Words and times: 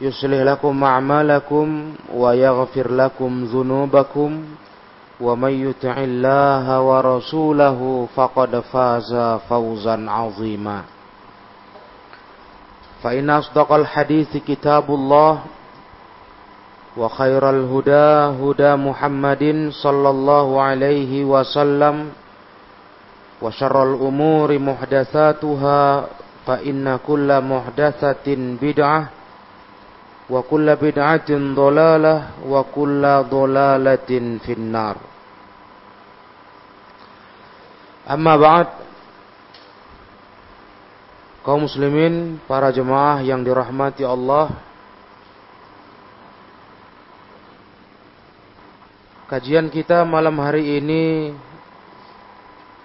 يصلح 0.00 0.40
لكم 0.40 0.84
أعمالكم 0.84 1.66
ويغفر 2.14 2.90
لكم 2.90 3.44
ذنوبكم 3.44 4.30
ومن 5.20 5.52
يطع 5.70 5.94
الله 5.98 6.80
ورسوله 6.80 8.08
فقد 8.16 8.60
فاز 8.60 9.14
فوزا 9.48 9.96
عظيما. 10.10 10.82
فإن 13.02 13.30
أصدق 13.30 13.72
الحديث 13.72 14.36
كتاب 14.36 14.90
الله 14.90 15.38
وخير 16.96 17.50
الهدى 17.50 18.08
هدى 18.42 18.72
محمد 18.76 19.44
صلى 19.82 20.08
الله 20.10 20.62
عليه 20.62 21.24
وسلم 21.24 22.10
وشر 23.42 23.76
الأمور 23.82 24.58
محدثاتها 24.58 26.04
فإن 26.46 26.98
كل 27.06 27.28
محدثة 27.40 28.26
بدعة 28.62 29.08
kulla 30.28 30.76
bid'atin 30.80 31.52
dhalalah 31.52 32.40
wa 32.44 32.60
kulla 32.68 33.24
dhalalatin 33.24 34.40
finnar. 34.40 34.96
Amma 38.04 38.34
ba'd 38.36 38.68
kaum 41.44 41.64
muslimin 41.64 42.40
para 42.48 42.72
jemaah 42.72 43.20
yang 43.20 43.44
dirahmati 43.44 44.04
Allah 44.04 44.52
Kajian 49.24 49.72
kita 49.72 50.04
malam 50.04 50.36
hari 50.36 50.84
ini 50.84 51.32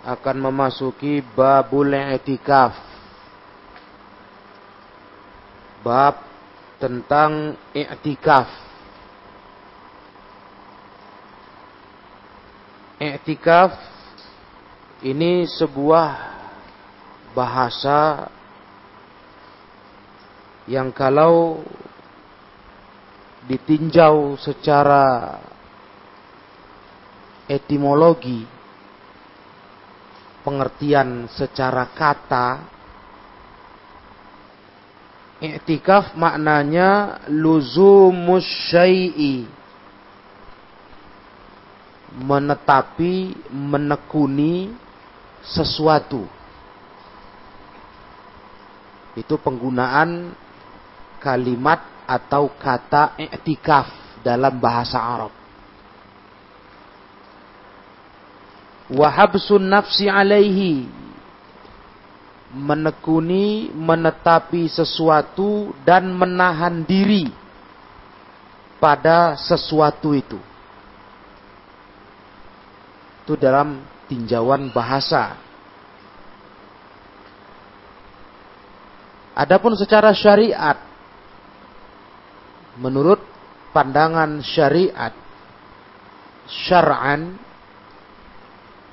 akan 0.08 0.50
memasuki 0.50 1.20
babul 1.20 1.92
i'tikaf. 1.92 2.80
Bab 5.84 6.29
tentang 6.80 7.60
i'tikaf. 7.76 8.48
I'tikaf 13.00 13.72
ini 15.04 15.48
sebuah 15.48 16.10
bahasa 17.32 18.28
yang 20.68 20.92
kalau 20.92 21.64
ditinjau 23.48 24.36
secara 24.36 25.40
etimologi 27.48 28.44
pengertian 30.44 31.26
secara 31.32 31.90
kata 31.90 32.79
I'tikaf 35.40 36.20
maknanya 36.20 37.24
luzumus 37.32 38.44
syai'i. 38.68 39.48
Menetapi, 42.20 43.48
menekuni 43.48 44.76
sesuatu. 45.40 46.28
Itu 49.16 49.40
penggunaan 49.40 50.36
kalimat 51.24 51.88
atau 52.04 52.52
kata 52.60 53.16
i'tikaf 53.16 53.88
dalam 54.20 54.60
bahasa 54.60 55.00
Arab. 55.00 55.32
Wahabsun 58.90 59.70
nafsi 59.70 60.10
alaihi 60.10 60.90
menekuni, 62.50 63.70
menetapi 63.70 64.66
sesuatu 64.66 65.70
dan 65.86 66.10
menahan 66.10 66.82
diri 66.82 67.30
pada 68.82 69.38
sesuatu 69.38 70.18
itu. 70.18 70.40
Itu 73.26 73.38
dalam 73.38 73.86
tinjauan 74.10 74.74
bahasa. 74.74 75.38
Adapun 79.38 79.78
secara 79.78 80.10
syariat, 80.12 80.76
menurut 82.82 83.22
pandangan 83.72 84.42
syariat, 84.42 85.14
syar'an, 86.50 87.38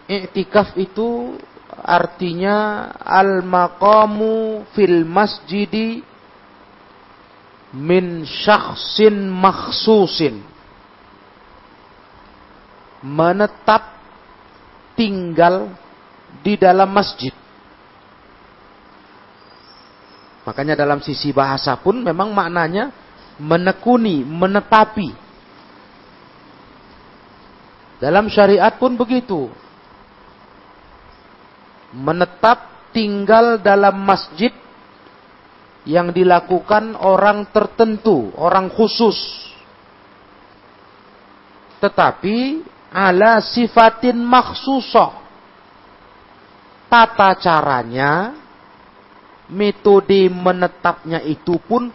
i'tikaf 0.06 0.76
itu 0.78 1.34
artinya 1.80 2.88
al-maqamu 3.04 4.64
fil 4.72 5.04
masjidi 5.04 6.00
min 7.76 8.24
syakhsin 8.24 9.28
makhsusin. 9.28 10.40
Menetap 13.06 13.96
tinggal 14.96 15.70
di 16.40 16.56
dalam 16.56 16.88
masjid. 16.90 17.30
Makanya 20.48 20.78
dalam 20.78 21.02
sisi 21.04 21.34
bahasa 21.34 21.76
pun 21.76 22.00
memang 22.00 22.32
maknanya 22.32 22.90
menekuni, 23.36 24.24
menetapi. 24.24 25.12
Dalam 28.00 28.28
syariat 28.28 28.72
pun 28.76 28.96
begitu 28.96 29.48
menetap 31.94 32.90
tinggal 32.90 33.60
dalam 33.60 33.98
masjid 34.02 34.50
yang 35.86 36.10
dilakukan 36.10 36.98
orang 36.98 37.46
tertentu, 37.54 38.34
orang 38.34 38.66
khusus. 38.72 39.14
Tetapi 41.78 42.66
ala 42.90 43.38
sifatin 43.38 44.18
maksusoh. 44.18 45.24
Tata 46.86 47.34
caranya, 47.38 48.34
metode 49.50 50.30
menetapnya 50.30 51.22
itu 51.22 51.58
pun 51.62 51.90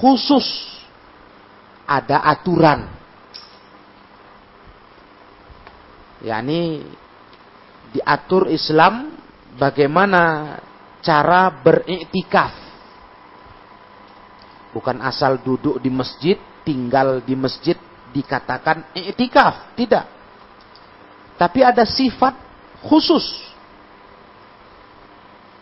khusus. 0.00 0.46
Ada 1.86 2.18
aturan. 2.26 2.96
yakni 6.26 6.82
diatur 7.94 8.50
Islam 8.50 9.15
bagaimana 9.56 10.56
cara 11.00 11.50
beriktikaf. 11.50 12.54
Bukan 14.76 15.00
asal 15.00 15.40
duduk 15.40 15.80
di 15.80 15.88
masjid, 15.88 16.36
tinggal 16.60 17.24
di 17.24 17.32
masjid 17.32 17.76
dikatakan 18.12 18.92
i'tikaf, 18.92 19.72
tidak. 19.72 20.04
Tapi 21.40 21.60
ada 21.64 21.84
sifat 21.84 22.36
khusus. 22.84 23.24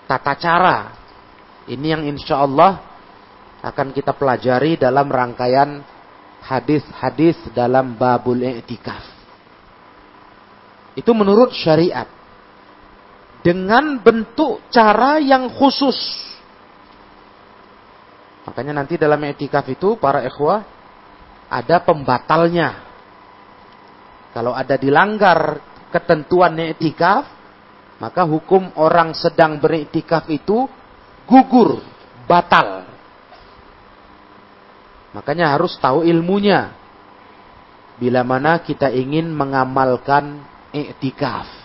Tata 0.07 0.35
cara. 0.35 0.79
Ini 1.65 1.97
yang 1.97 2.03
insya 2.05 2.43
Allah 2.43 2.83
akan 3.65 3.95
kita 3.95 4.13
pelajari 4.13 4.77
dalam 4.77 5.09
rangkaian 5.09 5.81
hadis-hadis 6.45 7.39
dalam 7.57 7.97
babul 7.97 8.43
i'tikaf. 8.43 9.03
Itu 10.95 11.11
menurut 11.17 11.55
syariat. 11.57 12.07
Dengan 13.45 14.01
bentuk 14.01 14.65
cara 14.73 15.21
yang 15.21 15.53
khusus. 15.53 15.97
Makanya 18.49 18.73
nanti 18.81 18.97
dalam 18.97 19.21
etikaf 19.21 19.69
itu 19.69 20.01
para 20.01 20.25
ikhwah 20.25 20.65
ada 21.53 21.77
pembatalnya. 21.85 22.81
Kalau 24.33 24.57
ada 24.57 24.81
dilanggar 24.81 25.61
ketentuan 25.93 26.57
etikaf, 26.59 27.29
maka 28.03 28.27
hukum 28.27 28.75
orang 28.81 29.15
sedang 29.15 29.61
beriktikaf 29.63 30.27
itu 30.33 30.67
gugur, 31.29 31.81
batal. 32.27 32.85
Makanya 35.15 35.55
harus 35.55 35.79
tahu 35.79 36.03
ilmunya. 36.03 36.75
Bila 37.95 38.27
mana 38.27 38.59
kita 38.59 38.91
ingin 38.91 39.31
mengamalkan 39.31 40.43
iktikaf. 40.75 41.64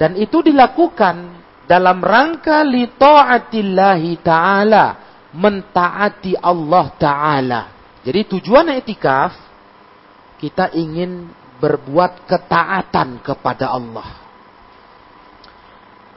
Dan 0.00 0.16
itu 0.16 0.40
dilakukan 0.40 1.44
dalam 1.68 2.00
rangka 2.00 2.64
li 2.64 2.88
ta'atillahi 2.88 4.24
ta'ala 4.24 4.86
mentaati 5.36 6.40
Allah 6.40 6.86
Ta'ala. 6.96 7.60
Jadi 8.00 8.20
tujuan 8.32 8.72
etikaf, 8.80 9.36
kita 10.40 10.72
ingin 10.72 11.28
berbuat 11.60 12.24
ketaatan 12.24 13.20
kepada 13.20 13.76
Allah. 13.76 14.08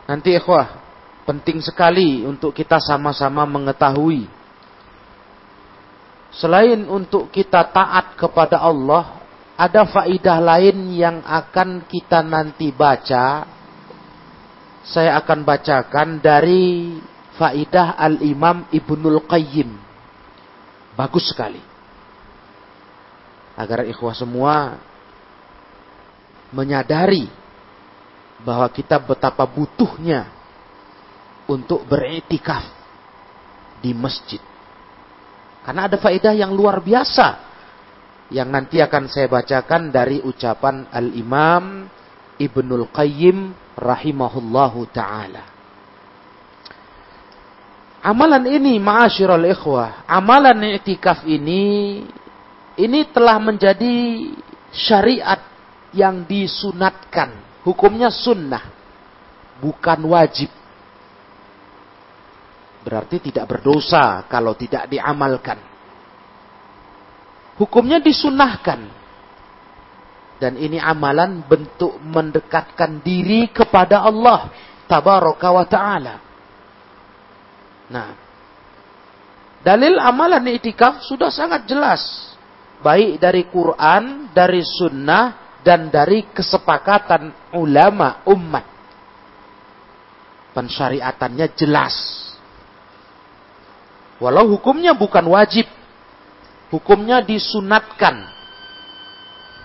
Nanti 0.07 0.31
ikhwah, 0.31 0.79
penting 1.27 1.59
sekali 1.59 2.23
untuk 2.23 2.55
kita 2.55 2.79
sama-sama 2.79 3.43
mengetahui. 3.43 4.31
Selain 6.33 6.87
untuk 6.87 7.29
kita 7.29 7.67
taat 7.69 8.15
kepada 8.15 8.63
Allah, 8.63 9.21
ada 9.53 9.85
faidah 9.85 10.39
lain 10.41 10.97
yang 10.97 11.21
akan 11.21 11.85
kita 11.85 12.25
nanti 12.25 12.73
baca. 12.73 13.52
Saya 14.83 15.15
akan 15.19 15.47
bacakan 15.47 16.19
dari 16.19 16.99
faidah 17.39 17.95
Al-Imam 17.95 18.67
Ibnul 18.69 19.23
Qayyim. 19.23 19.69
Bagus 20.93 21.31
sekali. 21.31 21.61
Agar 23.55 23.87
ikhwah 23.87 24.17
semua 24.17 24.77
menyadari 26.53 27.25
bahwa 28.43 28.67
kita 28.69 28.99
betapa 28.99 29.47
butuhnya 29.47 30.29
untuk 31.47 31.87
beretikaf 31.87 32.63
di 33.79 33.95
masjid. 33.95 34.39
Karena 35.63 35.87
ada 35.87 35.95
faedah 35.95 36.35
yang 36.35 36.51
luar 36.51 36.83
biasa 36.83 37.39
yang 38.31 38.51
nanti 38.51 38.79
akan 38.83 39.07
saya 39.07 39.27
bacakan 39.31 39.91
dari 39.91 40.19
ucapan 40.23 40.87
Al-Imam 40.91 41.87
Ibnul 42.39 42.89
Qayyim 42.89 43.53
rahimahullahu 43.77 44.89
taala. 44.93 45.43
Amalan 48.03 48.43
ini 48.51 48.83
ma'asyiral 48.83 49.47
ikhwah, 49.47 50.03
amalan 50.03 50.75
i'tikaf 50.75 51.23
ini 51.23 52.03
ini 52.75 52.99
telah 53.13 53.39
menjadi 53.39 54.27
syariat 54.75 55.39
yang 55.95 56.25
disunatkan. 56.27 57.31
Hukumnya 57.63 58.11
sunnah, 58.11 58.65
bukan 59.63 60.03
wajib. 60.09 60.51
Berarti 62.83 63.31
tidak 63.31 63.47
berdosa 63.47 64.27
kalau 64.27 64.51
tidak 64.59 64.91
diamalkan. 64.91 65.55
Hukumnya 67.55 68.03
disunahkan. 68.03 69.02
Dan 70.41 70.59
ini 70.59 70.81
amalan 70.81 71.45
bentuk 71.45 71.97
mendekatkan 72.01 73.01
diri 73.01 73.49
kepada 73.53 74.03
Allah. 74.03 74.49
Tabaraka 74.89 75.49
wa 75.49 75.65
ta'ala. 75.65 76.15
Nah, 77.93 78.09
dalil 79.63 79.95
amalan 80.01 80.43
itikaf 80.51 81.05
sudah 81.05 81.31
sangat 81.31 81.69
jelas. 81.69 82.01
Baik 82.83 83.21
dari 83.21 83.47
Quran, 83.47 84.33
dari 84.35 84.59
sunnah, 84.59 85.43
dan 85.63 85.87
dari 85.87 86.27
kesepakatan 86.27 87.55
ulama 87.55 88.19
umat. 88.27 88.67
Pensyariatannya 90.51 91.47
jelas. 91.55 91.95
Walau 94.19 94.51
hukumnya 94.51 94.93
bukan 94.93 95.25
wajib. 95.31 95.65
Hukumnya 96.69 97.23
disunatkan 97.23 98.32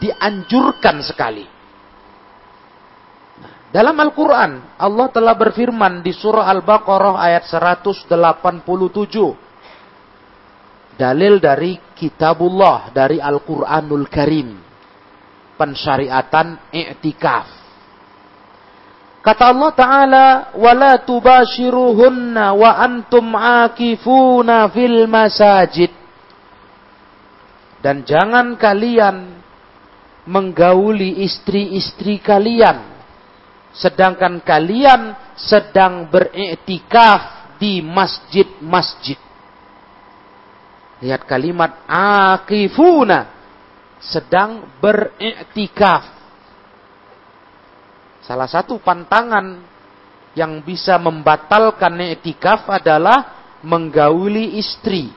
Dianjurkan 0.02 1.00
sekali. 1.00 1.48
Dalam 3.74 3.98
Al-Quran, 3.98 4.78
Allah 4.78 5.08
telah 5.10 5.34
berfirman 5.34 6.06
di 6.06 6.14
surah 6.14 6.46
Al-Baqarah 6.46 7.18
ayat 7.18 7.50
187. 7.50 8.06
Dalil 10.94 11.42
dari 11.42 11.82
kitabullah, 11.98 12.94
dari 12.94 13.18
Al-Quranul 13.18 14.06
Karim. 14.14 14.62
Pensyariatan 15.58 16.70
i'tikaf. 16.70 17.64
Kata 19.26 19.44
Allah 19.50 19.72
Ta'ala, 19.74 20.28
وَلَا 20.54 21.02
تُبَاشِرُهُنَّ 21.02 22.36
وَأَنْتُمْ 22.38 23.26
عَاكِفُونَ 23.26 24.50
فِي 24.70 24.84
الْمَسَاجِدِ 24.86 25.92
Dan 27.82 28.06
jangan 28.06 28.54
kalian 28.60 29.37
menggauli 30.29 31.25
istri-istri 31.25 32.21
kalian 32.21 32.85
sedangkan 33.73 34.45
kalian 34.45 35.17
sedang 35.39 36.11
beriktikaf 36.13 37.57
di 37.57 37.81
masjid-masjid. 37.81 39.17
Lihat 40.99 41.23
kalimat 41.25 41.87
akifuna 41.87 43.31
sedang 44.03 44.67
beriktikaf. 44.83 46.19
Salah 48.27 48.51
satu 48.51 48.83
pantangan 48.83 49.63
yang 50.35 50.61
bisa 50.61 50.99
membatalkan 51.01 51.99
iktikaf 52.19 52.67
adalah 52.69 53.39
menggauli 53.63 54.59
istri. 54.59 55.11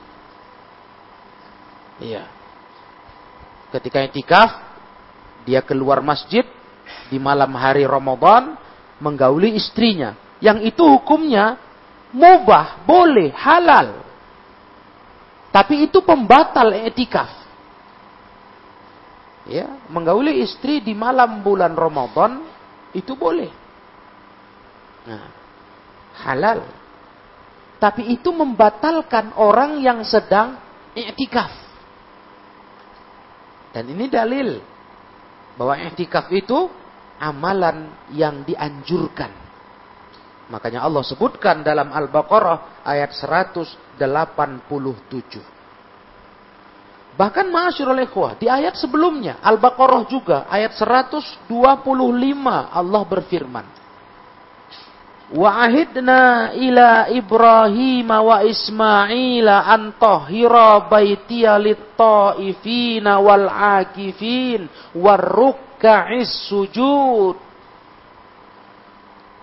Iya. 2.02 2.26
Ketika 3.70 4.02
iktikaf, 4.06 4.71
dia 5.42 5.60
keluar 5.62 6.00
masjid, 6.02 6.46
di 7.08 7.20
malam 7.20 7.52
hari 7.56 7.84
Ramadan 7.84 8.56
menggauli 9.02 9.56
istrinya. 9.58 10.16
Yang 10.42 10.74
itu 10.74 10.82
hukumnya 10.82 11.58
mubah, 12.10 12.82
boleh, 12.88 13.30
halal. 13.36 14.02
Tapi 15.52 15.86
itu 15.86 16.00
pembatal 16.00 16.72
etikaf. 16.88 17.30
Ya, 19.42 19.68
menggauli 19.90 20.40
istri 20.40 20.78
di 20.78 20.94
malam 20.94 21.42
bulan 21.42 21.74
Ramadan 21.74 22.46
itu 22.94 23.18
boleh. 23.18 23.50
Nah, 25.02 25.26
halal. 26.22 26.62
Tapi 27.82 28.14
itu 28.14 28.30
membatalkan 28.30 29.34
orang 29.34 29.82
yang 29.82 30.06
sedang 30.06 30.56
etikaf. 30.94 31.50
Dan 33.74 33.90
ini 33.90 34.06
dalil 34.06 34.71
bahwa 35.56 35.76
etikaf 35.78 36.32
itu 36.32 36.68
amalan 37.20 37.92
yang 38.14 38.42
dianjurkan. 38.42 39.30
Makanya 40.50 40.84
Allah 40.84 41.00
sebutkan 41.06 41.64
dalam 41.64 41.88
Al-Baqarah 41.88 42.84
ayat 42.84 43.14
187. 43.16 43.96
Bahkan 47.12 47.46
ma'asyurul 47.52 48.02
ikhwah, 48.08 48.40
di 48.40 48.48
ayat 48.48 48.76
sebelumnya, 48.76 49.36
Al-Baqarah 49.44 50.02
juga, 50.08 50.48
ayat 50.48 50.72
125 50.76 51.48
Allah 52.72 53.02
berfirman. 53.04 53.81
Wa 55.32 55.64
ahidna 55.64 56.52
ila 56.52 57.08
Ibrahim 57.08 58.04
wa 58.04 58.44
Ismail 58.44 59.48
an 59.48 59.96
tahira 59.96 60.84
baitiya 60.92 61.56
lit-ta'ifina 61.56 63.16
wal 63.16 63.48
'akifin 63.48 64.68
war 64.92 65.24
ruka'is 65.24 66.52
sujud. 66.52 67.40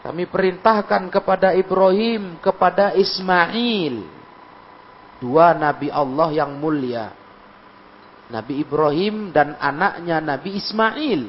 Kami 0.05 0.29
perintahkan 0.29 1.09
kepada 1.09 1.57
Ibrahim, 1.57 2.37
kepada 2.37 2.93
Ismail. 2.93 4.05
Dua 5.17 5.57
nabi 5.57 5.89
Allah 5.89 6.29
yang 6.31 6.53
mulia. 6.55 7.11
Nabi 8.29 8.61
Ibrahim 8.61 9.33
dan 9.33 9.57
anaknya 9.57 10.21
Nabi 10.21 10.53
Ismail. 10.53 11.21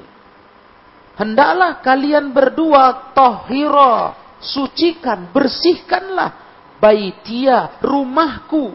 Hendaklah 1.16 1.80
kalian 1.80 2.30
berdua 2.30 3.12
tohiro, 3.16 4.19
sucikan, 4.40 5.28
bersihkanlah 5.30 6.32
baitia, 6.80 7.76
rumahku. 7.84 8.72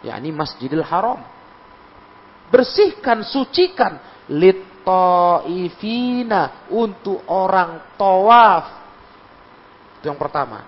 Ya, 0.00 0.16
ini 0.16 0.32
Masjidil 0.32 0.82
Haram. 0.82 1.20
Bersihkan, 2.48 3.22
sucikan. 3.22 4.00
Litta'ifina, 4.26 4.90
untuk 6.72 7.22
orang 7.30 7.94
tawaf. 7.94 8.64
Itu 10.00 10.10
yang 10.10 10.18
pertama. 10.18 10.66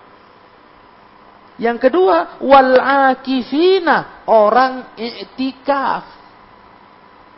Yang 1.58 1.90
kedua, 1.90 2.38
wal 2.38 2.78
akifina, 2.78 4.22
orang 4.30 4.94
i'tikaf. 4.94 6.06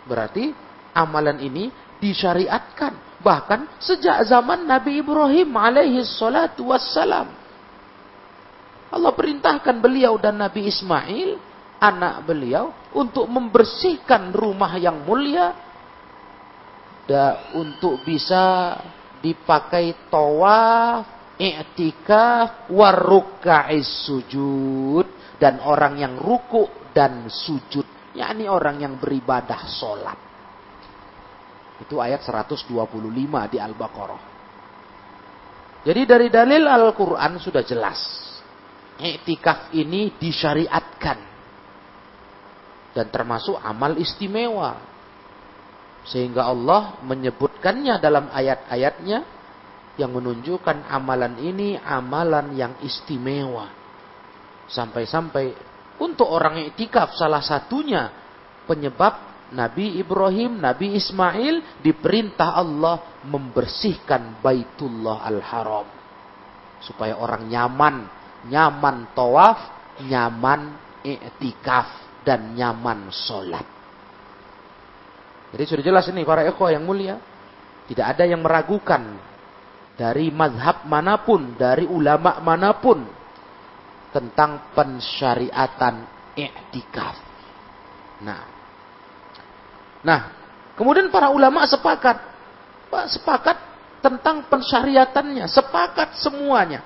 Berarti 0.04 0.52
amalan 0.92 1.40
ini 1.40 1.72
disyariatkan 2.02 3.09
bahkan 3.20 3.68
sejak 3.80 4.24
zaman 4.24 4.64
Nabi 4.64 5.04
Ibrahim 5.04 5.52
alaihi 5.56 6.04
salatu 6.04 6.72
wassalam. 6.72 7.28
Allah 8.90 9.12
perintahkan 9.14 9.78
beliau 9.78 10.18
dan 10.18 10.40
Nabi 10.40 10.66
Ismail, 10.66 11.38
anak 11.78 12.26
beliau, 12.26 12.74
untuk 12.90 13.28
membersihkan 13.30 14.34
rumah 14.34 14.74
yang 14.80 15.06
mulia 15.06 15.54
dan 17.06 17.54
untuk 17.54 18.02
bisa 18.02 18.74
dipakai 19.22 20.10
tawaf 20.10 21.34
i'tikaf 21.40 22.68
waruka'is 22.68 24.04
sujud 24.04 25.06
dan 25.40 25.58
orang 25.64 25.96
yang 25.96 26.14
ruku 26.20 26.68
dan 26.92 27.26
sujud 27.32 28.12
yakni 28.12 28.44
orang 28.44 28.84
yang 28.84 28.94
beribadah 29.00 29.64
sholat 29.66 30.29
itu 31.80 31.96
ayat 31.96 32.20
125 32.20 32.68
di 33.50 33.58
Al-Baqarah. 33.58 34.22
Jadi 35.80 36.02
dari 36.04 36.28
dalil 36.28 36.68
Al-Quran 36.68 37.40
sudah 37.40 37.64
jelas. 37.64 37.98
I'tikaf 39.00 39.72
ini 39.72 40.12
disyariatkan. 40.20 41.18
Dan 42.92 43.06
termasuk 43.08 43.56
amal 43.64 43.96
istimewa. 43.96 44.76
Sehingga 46.04 46.48
Allah 46.48 47.00
menyebutkannya 47.00 47.96
dalam 47.96 48.28
ayat-ayatnya 48.28 49.18
yang 49.96 50.12
menunjukkan 50.16 50.88
amalan 50.88 51.40
ini 51.40 51.80
amalan 51.80 52.52
yang 52.56 52.76
istimewa. 52.84 53.72
Sampai-sampai 54.68 55.56
untuk 56.00 56.28
orang 56.28 56.60
iktikaf 56.72 57.16
salah 57.16 57.44
satunya 57.44 58.08
penyebab 58.64 59.29
Nabi 59.50 59.98
Ibrahim, 59.98 60.62
Nabi 60.62 60.94
Ismail 60.94 61.82
diperintah 61.82 62.54
Allah 62.54 63.22
membersihkan 63.26 64.38
Baitullah 64.38 65.26
Al-Haram. 65.26 65.88
Supaya 66.80 67.18
orang 67.18 67.50
nyaman, 67.50 67.96
nyaman 68.46 69.10
tawaf, 69.12 69.58
nyaman 70.06 70.78
iktikaf 71.02 72.22
dan 72.22 72.54
nyaman 72.54 73.10
sholat. 73.10 73.66
Jadi 75.50 75.64
sudah 75.66 75.84
jelas 75.84 76.06
ini 76.14 76.22
para 76.22 76.46
ekor 76.46 76.70
yang 76.70 76.86
mulia. 76.86 77.18
Tidak 77.90 78.06
ada 78.06 78.22
yang 78.22 78.38
meragukan 78.38 79.18
dari 79.98 80.30
mazhab 80.30 80.86
mana 80.86 81.26
pun, 81.26 81.58
dari 81.58 81.90
ulama 81.90 82.38
mana 82.38 82.78
pun 82.78 83.02
tentang 84.14 84.70
pensyariatan 84.78 85.94
i'tikaf. 86.38 87.16
Nah. 88.22 88.49
Nah, 90.00 90.32
kemudian 90.76 91.12
para 91.12 91.28
ulama 91.28 91.64
sepakat 91.68 92.16
sepakat 92.90 93.56
tentang 94.00 94.48
pensyariatannya, 94.48 95.46
sepakat 95.46 96.16
semuanya. 96.18 96.82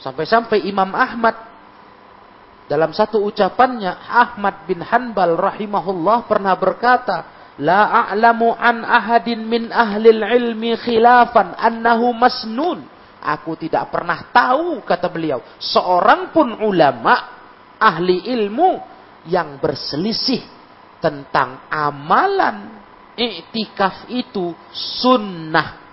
Sampai-sampai 0.00 0.66
Imam 0.66 0.90
Ahmad 0.92 1.36
dalam 2.64 2.96
satu 2.96 3.20
ucapannya 3.28 3.92
Ahmad 4.08 4.64
bin 4.64 4.80
Hanbal 4.80 5.36
rahimahullah 5.36 6.24
pernah 6.24 6.56
berkata, 6.56 7.16
La 7.60 8.08
a'lamu 8.08 8.50
an 8.50 8.82
ahadin 8.82 9.46
min 9.46 9.70
ahlil 9.70 10.24
ilmi 10.24 10.74
khilafan 10.80 11.54
annahu 11.54 12.10
masnun. 12.16 12.82
Aku 13.24 13.56
tidak 13.56 13.88
pernah 13.88 14.28
tahu, 14.32 14.84
kata 14.84 15.08
beliau, 15.08 15.40
seorang 15.56 16.28
pun 16.32 16.60
ulama, 16.60 17.14
ahli 17.80 18.28
ilmu, 18.32 18.80
yang 19.24 19.56
berselisih 19.56 20.53
tentang 21.04 21.68
amalan 21.68 22.80
iktikaf 23.12 24.08
itu 24.08 24.56
sunnah. 24.72 25.84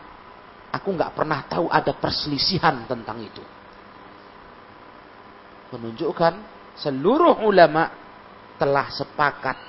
Aku 0.71 0.95
nggak 0.95 1.11
pernah 1.11 1.43
tahu 1.51 1.67
ada 1.67 1.91
perselisihan 1.91 2.87
tentang 2.87 3.19
itu. 3.19 3.43
Menunjukkan 5.75 6.33
seluruh 6.79 7.43
ulama 7.43 7.91
telah 8.55 8.87
sepakat 8.87 9.59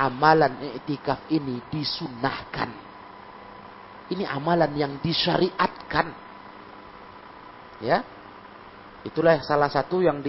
amalan 0.00 0.72
i'tikaf 0.72 1.28
ini 1.28 1.60
disunahkan. 1.68 2.72
Ini 4.08 4.24
amalan 4.24 4.72
yang 4.80 4.92
disyariatkan. 5.04 6.06
Ya. 7.84 8.00
Itulah 9.04 9.40
salah 9.44 9.68
satu 9.68 10.00
yang 10.04 10.20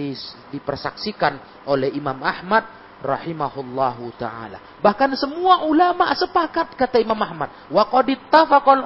dipersaksikan 0.52 1.64
oleh 1.68 1.92
Imam 1.92 2.16
Ahmad 2.24 2.81
rahimahullahu 3.02 4.14
taala. 4.16 4.62
Bahkan 4.78 5.18
semua 5.18 5.66
ulama 5.66 6.08
sepakat 6.14 6.78
kata 6.78 7.02
Imam 7.02 7.18
Ahmad, 7.18 7.50
wa 7.68 7.82
qad 7.90 8.08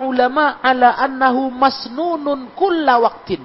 ulama 0.02 0.58
ala 0.64 0.96
annahu 0.96 1.52
masnunun 1.52 2.56
kulla 2.56 2.96
waqtin. 2.98 3.44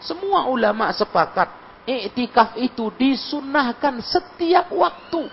Semua 0.00 0.48
ulama 0.48 0.88
sepakat 0.92 1.48
iktikaf 1.86 2.58
itu 2.58 2.90
disunahkan 2.96 4.02
setiap 4.02 4.72
waktu. 4.74 5.28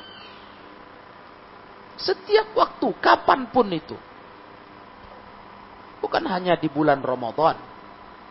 Setiap 1.97 2.53
waktu, 2.53 2.87
kapan 2.99 3.47
pun 3.49 3.67
itu. 3.71 3.97
Bukan 6.03 6.23
hanya 6.27 6.59
di 6.59 6.67
bulan 6.67 6.99
Ramadan. 6.99 7.55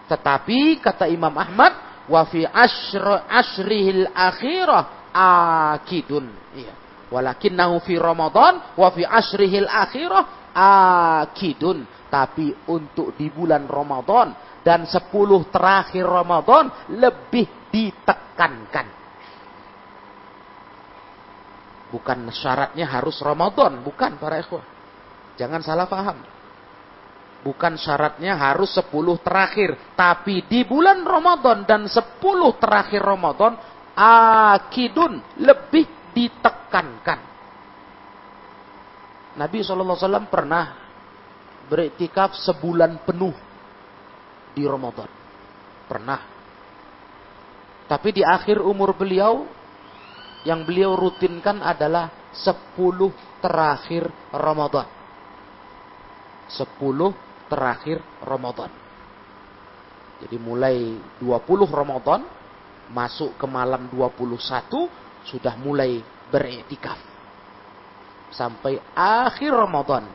Tetapi 0.07 0.77
kata 0.83 1.09
Imam 1.09 1.33
Ahmad, 1.33 2.05
wa 2.11 2.23
fi 2.29 2.45
ashr, 2.45 3.01
ashrihil 3.31 4.11
akhirah 4.13 5.02
akidun. 5.15 6.27
Iya. 6.57 6.75
Walakinnahu 7.13 7.85
fi 7.85 8.01
Ramadan 8.01 8.75
wa 8.75 8.89
fi 8.91 9.05
ashrihil 9.05 9.69
akhirah 9.69 10.53
akidun. 10.57 11.85
Tapi 12.09 12.53
untuk 12.69 13.17
di 13.17 13.33
bulan 13.33 13.65
Ramadan 13.65 14.37
dan 14.61 14.85
sepuluh 14.85 15.49
terakhir 15.49 16.05
Ramadan 16.05 16.93
lebih 16.93 17.73
ditekankan. 17.73 18.87
Bukan 21.93 22.19
syaratnya 22.33 22.89
harus 22.89 23.21
Ramadan, 23.21 23.85
bukan 23.85 24.17
para 24.17 24.41
ikhwah. 24.41 24.65
Jangan 25.37 25.61
salah 25.61 25.85
paham. 25.85 26.25
Bukan 27.43 27.75
syaratnya 27.75 28.39
harus 28.39 28.71
10 28.71 29.19
terakhir, 29.19 29.75
tapi 29.99 30.47
di 30.47 30.63
bulan 30.63 31.03
Ramadan 31.03 31.67
dan 31.67 31.91
10 31.91 32.23
terakhir 32.63 33.03
Ramadan 33.03 33.59
akidun 33.97 35.21
lebih 35.41 36.13
ditekankan. 36.13 37.21
Nabi 39.33 39.65
SAW 39.65 40.29
pernah 40.29 40.77
beriktikaf 41.73 42.37
sebulan 42.37 43.01
penuh 43.09 43.33
di 44.53 44.65
Ramadan. 44.69 45.09
Pernah. 45.89 46.21
Tapi 47.89 48.09
di 48.13 48.23
akhir 48.25 48.61
umur 48.61 48.97
beliau 48.97 49.49
yang 50.45 50.65
beliau 50.65 50.97
rutinkan 50.97 51.61
adalah 51.65 52.33
10 52.33 52.77
terakhir 53.41 54.09
Ramadan. 54.33 54.89
10 56.49 57.49
terakhir 57.49 58.01
Ramadan. 58.25 58.71
Jadi 60.23 60.37
mulai 60.39 60.97
20 61.21 61.69
Ramadan 61.69 62.21
masuk 62.93 63.35
ke 63.41 63.47
malam 63.49 63.89
21 63.89 65.27
sudah 65.27 65.55
mulai 65.59 66.05
beriktikaf. 66.29 67.01
Sampai 68.33 68.81
akhir 68.97 69.53
Ramadan 69.53 70.09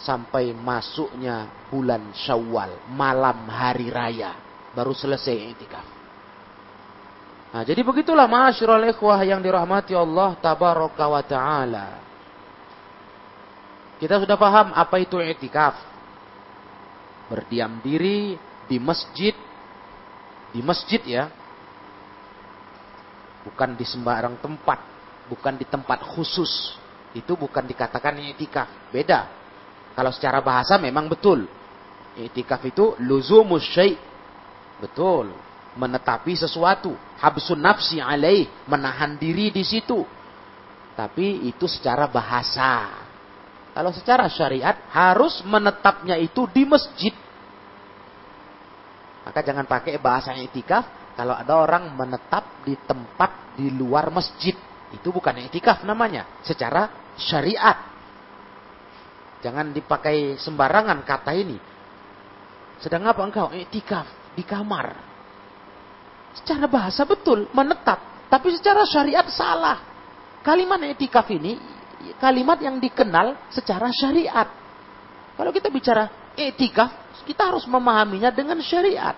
sampai 0.00 0.56
masuknya 0.56 1.48
bulan 1.68 2.10
Syawal, 2.16 2.90
malam 2.92 3.48
hari 3.48 3.92
raya 3.92 4.34
baru 4.72 4.96
selesai 4.96 5.52
iktikaf. 5.52 5.86
Nah, 7.52 7.62
jadi 7.68 7.84
begitulah 7.84 8.24
ma'asyiral 8.24 8.80
ikhwah 8.96 9.20
yang 9.28 9.44
dirahmati 9.44 9.92
Allah 9.92 10.32
tabaraka 10.40 11.04
wa 11.04 11.20
taala. 11.20 11.88
Kita 14.00 14.18
sudah 14.18 14.34
paham 14.40 14.72
apa 14.72 14.96
itu 14.98 15.20
i'tikaf. 15.20 15.76
Berdiam 17.28 17.78
diri 17.84 18.34
di 18.66 18.80
masjid 18.80 19.36
di 20.50 20.60
masjid 20.64 20.98
ya. 21.04 21.28
Bukan 23.42 23.74
di 23.74 23.82
sembarang 23.82 24.38
tempat. 24.38 24.78
Bukan 25.26 25.58
di 25.58 25.66
tempat 25.66 26.02
khusus. 26.02 26.78
Itu 27.12 27.34
bukan 27.34 27.66
dikatakan 27.66 28.18
i'tikaf. 28.22 28.90
Beda. 28.94 29.28
Kalau 29.92 30.10
secara 30.14 30.40
bahasa 30.40 30.78
memang 30.78 31.10
betul. 31.10 31.44
I'tikaf 32.16 32.62
itu 32.68 32.96
luzumus 33.02 33.64
syai' 33.72 33.98
Betul. 34.82 35.30
Menetapi 35.78 36.34
sesuatu. 36.34 36.94
Habsun 37.18 37.60
nafsi 37.60 37.98
alaih. 38.02 38.46
Menahan 38.66 39.18
diri 39.18 39.50
di 39.50 39.62
situ. 39.62 40.02
Tapi 40.98 41.48
itu 41.48 41.64
secara 41.70 42.10
bahasa. 42.10 43.02
Kalau 43.72 43.88
secara 43.88 44.28
syariat 44.28 44.76
harus 44.92 45.40
menetapnya 45.48 46.20
itu 46.20 46.44
di 46.52 46.68
masjid. 46.68 47.14
Maka 49.24 49.40
jangan 49.40 49.64
pakai 49.64 49.96
bahasa 49.96 50.36
itikaf 50.36 50.84
kalau 51.12 51.36
ada 51.36 51.52
orang 51.60 51.92
menetap 51.92 52.64
di 52.64 52.72
tempat 52.88 53.56
di 53.56 53.68
luar 53.68 54.08
masjid. 54.08 54.56
Itu 54.92 55.12
bukan 55.12 55.40
itikaf 55.48 55.84
namanya. 55.84 56.40
Secara 56.44 57.14
syariat. 57.16 57.92
Jangan 59.44 59.72
dipakai 59.72 60.40
sembarangan 60.40 61.02
kata 61.04 61.32
ini. 61.36 61.58
Sedang 62.80 63.04
apa 63.08 63.20
engkau? 63.24 63.52
Itikaf 63.52 64.34
di 64.36 64.44
kamar. 64.44 65.12
Secara 66.32 66.64
bahasa 66.64 67.04
betul, 67.04 67.48
menetap. 67.52 68.28
Tapi 68.32 68.48
secara 68.56 68.88
syariat 68.88 69.28
salah. 69.28 69.78
Kalimat 70.40 70.80
itikaf 70.96 71.28
ini 71.28 71.60
kalimat 72.18 72.58
yang 72.58 72.82
dikenal 72.82 73.52
secara 73.52 73.92
syariat. 73.94 74.48
Kalau 75.38 75.50
kita 75.54 75.70
bicara 75.70 76.32
etikaf, 76.34 76.90
kita 77.28 77.52
harus 77.52 77.64
memahaminya 77.68 78.34
dengan 78.34 78.58
syariat. 78.58 79.14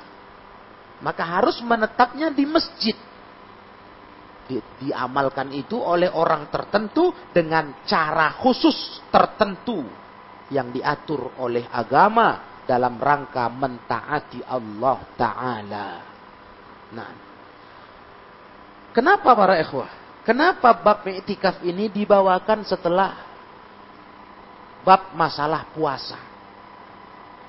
Maka 1.04 1.20
harus 1.20 1.60
menetapnya 1.60 2.32
di 2.32 2.48
masjid. 2.48 2.96
Di, 4.48 4.56
diamalkan 4.80 5.52
itu 5.52 5.76
oleh 5.76 6.08
orang 6.08 6.48
tertentu 6.48 7.12
dengan 7.28 7.84
cara 7.84 8.32
khusus 8.40 9.04
tertentu 9.12 9.84
yang 10.48 10.72
diatur 10.72 11.36
oleh 11.40 11.68
agama 11.68 12.60
dalam 12.64 12.96
rangka 12.96 13.52
mentaati 13.52 14.40
Allah 14.48 14.98
Ta'ala. 15.16 15.88
Nah, 16.92 17.10
kenapa 18.96 19.36
para 19.36 19.60
ikhwah? 19.60 19.92
Kenapa 20.24 20.72
bab 20.72 21.04
iktikaf 21.04 21.60
ini 21.60 21.92
dibawakan 21.92 22.64
setelah 22.64 23.12
bab 24.80 25.12
masalah 25.12 25.68
puasa? 25.76 26.16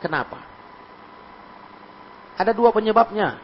Kenapa? 0.03 0.43
Ada 2.35 2.51
dua 2.51 2.75
penyebabnya. 2.75 3.39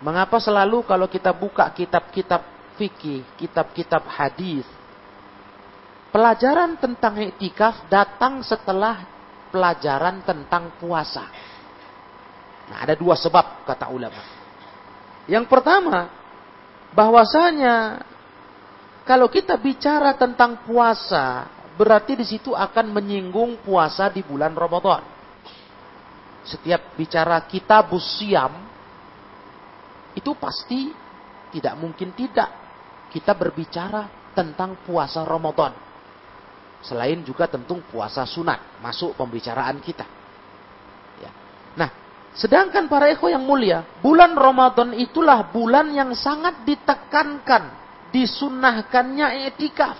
Mengapa 0.00 0.40
selalu 0.40 0.84
kalau 0.88 1.04
kita 1.06 1.28
buka 1.36 1.68
kitab-kitab 1.76 2.40
fikih, 2.80 3.20
kitab-kitab 3.36 4.00
hadis, 4.08 4.64
pelajaran 6.08 6.80
tentang 6.80 7.20
iktikaf 7.20 7.84
datang 7.92 8.40
setelah 8.40 9.04
pelajaran 9.52 10.24
tentang 10.24 10.72
puasa. 10.80 11.28
Nah, 12.70 12.78
ada 12.86 12.94
dua 12.96 13.18
sebab 13.18 13.66
kata 13.68 13.92
ulama. 13.92 14.22
Yang 15.28 15.46
pertama, 15.50 16.08
bahwasanya 16.96 18.00
kalau 19.04 19.26
kita 19.26 19.58
bicara 19.58 20.14
tentang 20.14 20.62
puasa, 20.64 21.50
berarti 21.74 22.14
di 22.14 22.24
situ 22.24 22.54
akan 22.54 22.94
menyinggung 22.94 23.58
puasa 23.60 24.06
di 24.08 24.22
bulan 24.22 24.54
Ramadan. 24.54 25.02
Setiap 26.46 26.94
bicara 26.96 27.42
kita 27.44 27.82
busiam, 27.84 28.69
itu 30.14 30.34
pasti 30.38 30.90
tidak 31.50 31.74
mungkin 31.78 32.14
tidak 32.14 32.48
kita 33.10 33.34
berbicara 33.34 34.32
tentang 34.34 34.78
puasa 34.86 35.26
Ramadan. 35.26 35.74
Selain 36.80 37.20
juga 37.26 37.50
tentu 37.50 37.76
puasa 37.90 38.24
sunat 38.24 38.80
masuk 38.80 39.18
pembicaraan 39.18 39.82
kita. 39.84 40.06
Ya. 41.20 41.30
Nah, 41.76 41.90
Sedangkan 42.30 42.86
para 42.86 43.10
ekho 43.10 43.26
yang 43.26 43.42
mulia, 43.42 43.82
bulan 43.98 44.38
Ramadan 44.38 44.94
itulah 44.94 45.50
bulan 45.50 45.90
yang 45.90 46.14
sangat 46.14 46.62
ditekankan, 46.62 47.74
disunahkannya 48.14 49.50
etikaf. 49.50 49.98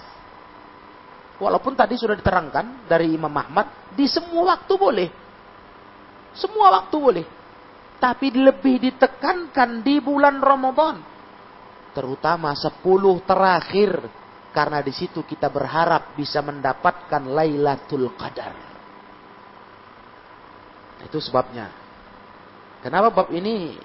Walaupun 1.42 1.74
tadi 1.74 1.98
sudah 1.98 2.14
diterangkan 2.14 2.86
dari 2.86 3.16
Imam 3.16 3.32
Ahmad, 3.34 3.90
di 3.96 4.06
semua 4.06 4.54
waktu 4.54 4.72
boleh. 4.78 5.08
Semua 6.36 6.78
waktu 6.78 6.96
boleh. 7.00 7.26
Tapi 8.00 8.32
lebih 8.32 8.80
ditekankan 8.80 9.84
di 9.84 10.00
bulan 10.00 10.40
Ramadan. 10.40 10.96
Terutama 11.92 12.56
10 12.56 12.80
terakhir. 13.28 13.92
Karena 14.50 14.82
di 14.82 14.90
situ 14.90 15.22
kita 15.22 15.46
berharap 15.46 16.18
bisa 16.18 16.42
mendapatkan 16.42 17.22
Lailatul 17.22 18.10
Qadar. 18.18 18.56
Itu 21.06 21.22
sebabnya 21.22 21.70
Kenapa 22.80 23.12
bab 23.12 23.28
ini 23.28 23.76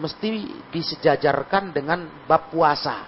mesti 0.00 0.48
disejajarkan 0.72 1.76
dengan 1.76 2.24
bab 2.24 2.48
puasa? 2.48 3.04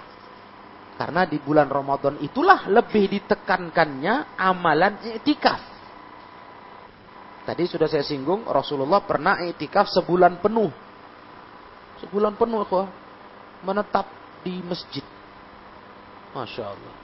Karena 1.00 1.24
di 1.24 1.40
bulan 1.40 1.72
Ramadan 1.72 2.20
itulah 2.20 2.68
lebih 2.68 3.08
ditekankannya 3.16 4.36
amalan 4.36 5.00
i'tikaf. 5.16 5.77
Tadi 7.48 7.64
sudah 7.64 7.88
saya 7.88 8.04
singgung, 8.04 8.44
Rasulullah 8.44 9.00
pernah 9.00 9.40
i'tikaf 9.40 9.88
sebulan 9.88 10.44
penuh. 10.44 10.68
Sebulan 12.04 12.36
penuh, 12.36 12.60
kok 12.68 12.84
menetap 13.64 14.04
di 14.44 14.60
masjid. 14.60 15.00
Masya 16.36 16.64
Allah. 16.68 16.94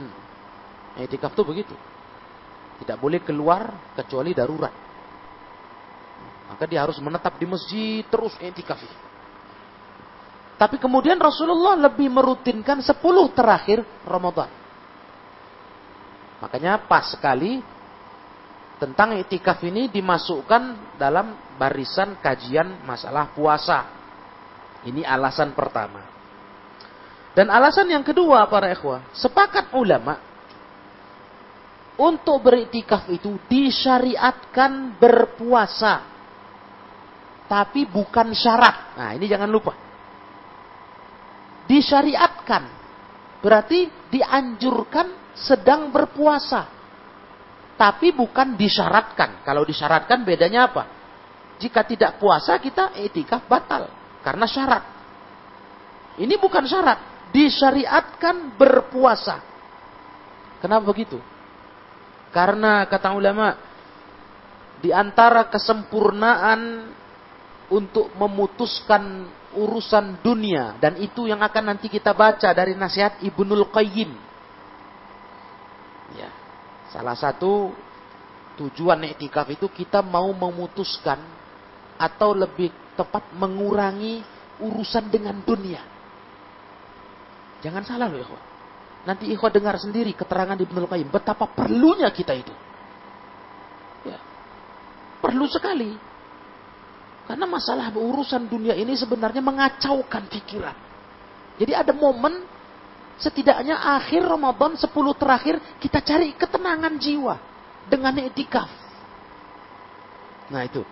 Hmm. 0.00 0.16
I'tikaf 1.04 1.36
itu 1.36 1.44
begitu. 1.44 1.76
Tidak 2.80 2.96
boleh 2.96 3.20
keluar 3.20 3.92
kecuali 3.92 4.32
darurat. 4.32 4.72
Maka 6.48 6.64
dia 6.64 6.80
harus 6.80 6.96
menetap 7.04 7.36
di 7.36 7.44
masjid 7.44 8.08
terus 8.08 8.32
etikaf. 8.40 8.80
Tapi 10.56 10.80
kemudian 10.80 11.20
Rasulullah 11.20 11.76
lebih 11.76 12.08
merutinkan 12.08 12.80
10 12.80 12.96
terakhir 13.36 13.84
Ramadan. 14.08 14.48
Makanya 16.40 16.80
pas 16.88 17.12
sekali 17.12 17.75
tentang 18.76 19.16
itikaf 19.16 19.60
ini 19.64 19.88
dimasukkan 19.88 20.96
dalam 21.00 21.56
barisan 21.56 22.20
kajian 22.20 22.84
masalah 22.84 23.32
puasa. 23.32 23.88
Ini 24.84 25.02
alasan 25.02 25.56
pertama. 25.56 26.04
Dan 27.32 27.52
alasan 27.52 27.88
yang 27.88 28.04
kedua 28.04 28.48
para 28.48 28.72
ikhwah, 28.72 29.12
sepakat 29.12 29.72
ulama 29.76 30.16
untuk 31.96 32.44
beriktikaf 32.44 33.08
itu 33.08 33.40
disyariatkan 33.48 34.96
berpuasa 35.00 36.16
tapi 37.46 37.86
bukan 37.86 38.34
syarat. 38.34 38.98
Nah, 38.98 39.10
ini 39.14 39.26
jangan 39.30 39.46
lupa. 39.46 39.72
Disyariatkan. 41.66 42.62
Berarti 43.40 44.10
dianjurkan 44.10 45.34
sedang 45.34 45.94
berpuasa. 45.94 46.75
Tapi 47.76 48.12
bukan 48.16 48.56
disyaratkan. 48.56 49.44
Kalau 49.44 49.62
disyaratkan 49.62 50.24
bedanya 50.24 50.72
apa? 50.72 50.84
Jika 51.60 51.84
tidak 51.84 52.16
puasa 52.16 52.56
kita 52.56 52.96
etikaf 52.96 53.44
batal. 53.44 53.88
Karena 54.24 54.48
syarat. 54.48 54.84
Ini 56.16 56.34
bukan 56.40 56.64
syarat. 56.64 57.30
Disyariatkan 57.30 58.56
berpuasa. 58.56 59.44
Kenapa 60.60 60.88
begitu? 60.88 61.20
Karena 62.32 62.88
kata 62.88 63.12
ulama, 63.12 63.56
di 64.80 64.92
antara 64.92 65.48
kesempurnaan 65.48 66.92
untuk 67.72 68.12
memutuskan 68.16 69.28
urusan 69.56 70.20
dunia 70.20 70.76
dan 70.76 71.00
itu 71.00 71.24
yang 71.26 71.40
akan 71.40 71.74
nanti 71.74 71.88
kita 71.88 72.12
baca 72.12 72.52
dari 72.52 72.76
nasihat 72.76 73.24
Ibnul 73.24 73.72
Qayyim. 73.72 74.12
Salah 76.96 77.12
satu 77.12 77.76
tujuan 78.56 79.04
iktikaf 79.12 79.52
itu 79.52 79.68
kita 79.68 80.00
mau 80.00 80.32
memutuskan 80.32 81.20
atau 82.00 82.32
lebih 82.32 82.72
tepat 82.96 83.36
mengurangi 83.36 84.24
urusan 84.64 85.12
dengan 85.12 85.36
dunia. 85.44 85.84
Jangan 87.60 87.84
salah 87.84 88.08
loh 88.08 88.16
ikhwah. 88.16 88.42
Nanti 89.04 89.28
ikhwah 89.28 89.52
dengar 89.52 89.76
sendiri 89.76 90.16
keterangan 90.16 90.56
Ibnul 90.56 90.88
Qayyim 90.88 91.12
betapa 91.12 91.52
perlunya 91.52 92.08
kita 92.08 92.32
itu. 92.32 92.54
Ya. 94.08 94.16
Perlu 95.20 95.44
sekali 95.52 95.92
karena 97.28 97.44
masalah 97.44 97.92
urusan 97.92 98.48
dunia 98.48 98.72
ini 98.72 98.96
sebenarnya 98.96 99.44
mengacaukan 99.44 100.32
pikiran. 100.32 100.76
Jadi 101.60 101.72
ada 101.76 101.92
momen 101.92 102.55
setidaknya 103.16 103.96
akhir 103.96 104.24
Ramadan 104.24 104.76
10 104.76 104.90
terakhir 105.16 105.56
kita 105.80 106.00
cari 106.04 106.36
ketenangan 106.36 106.94
jiwa 107.00 107.34
dengan 107.88 108.14
etikaf. 108.20 108.68
Nah 110.52 110.62
itu. 110.62 110.82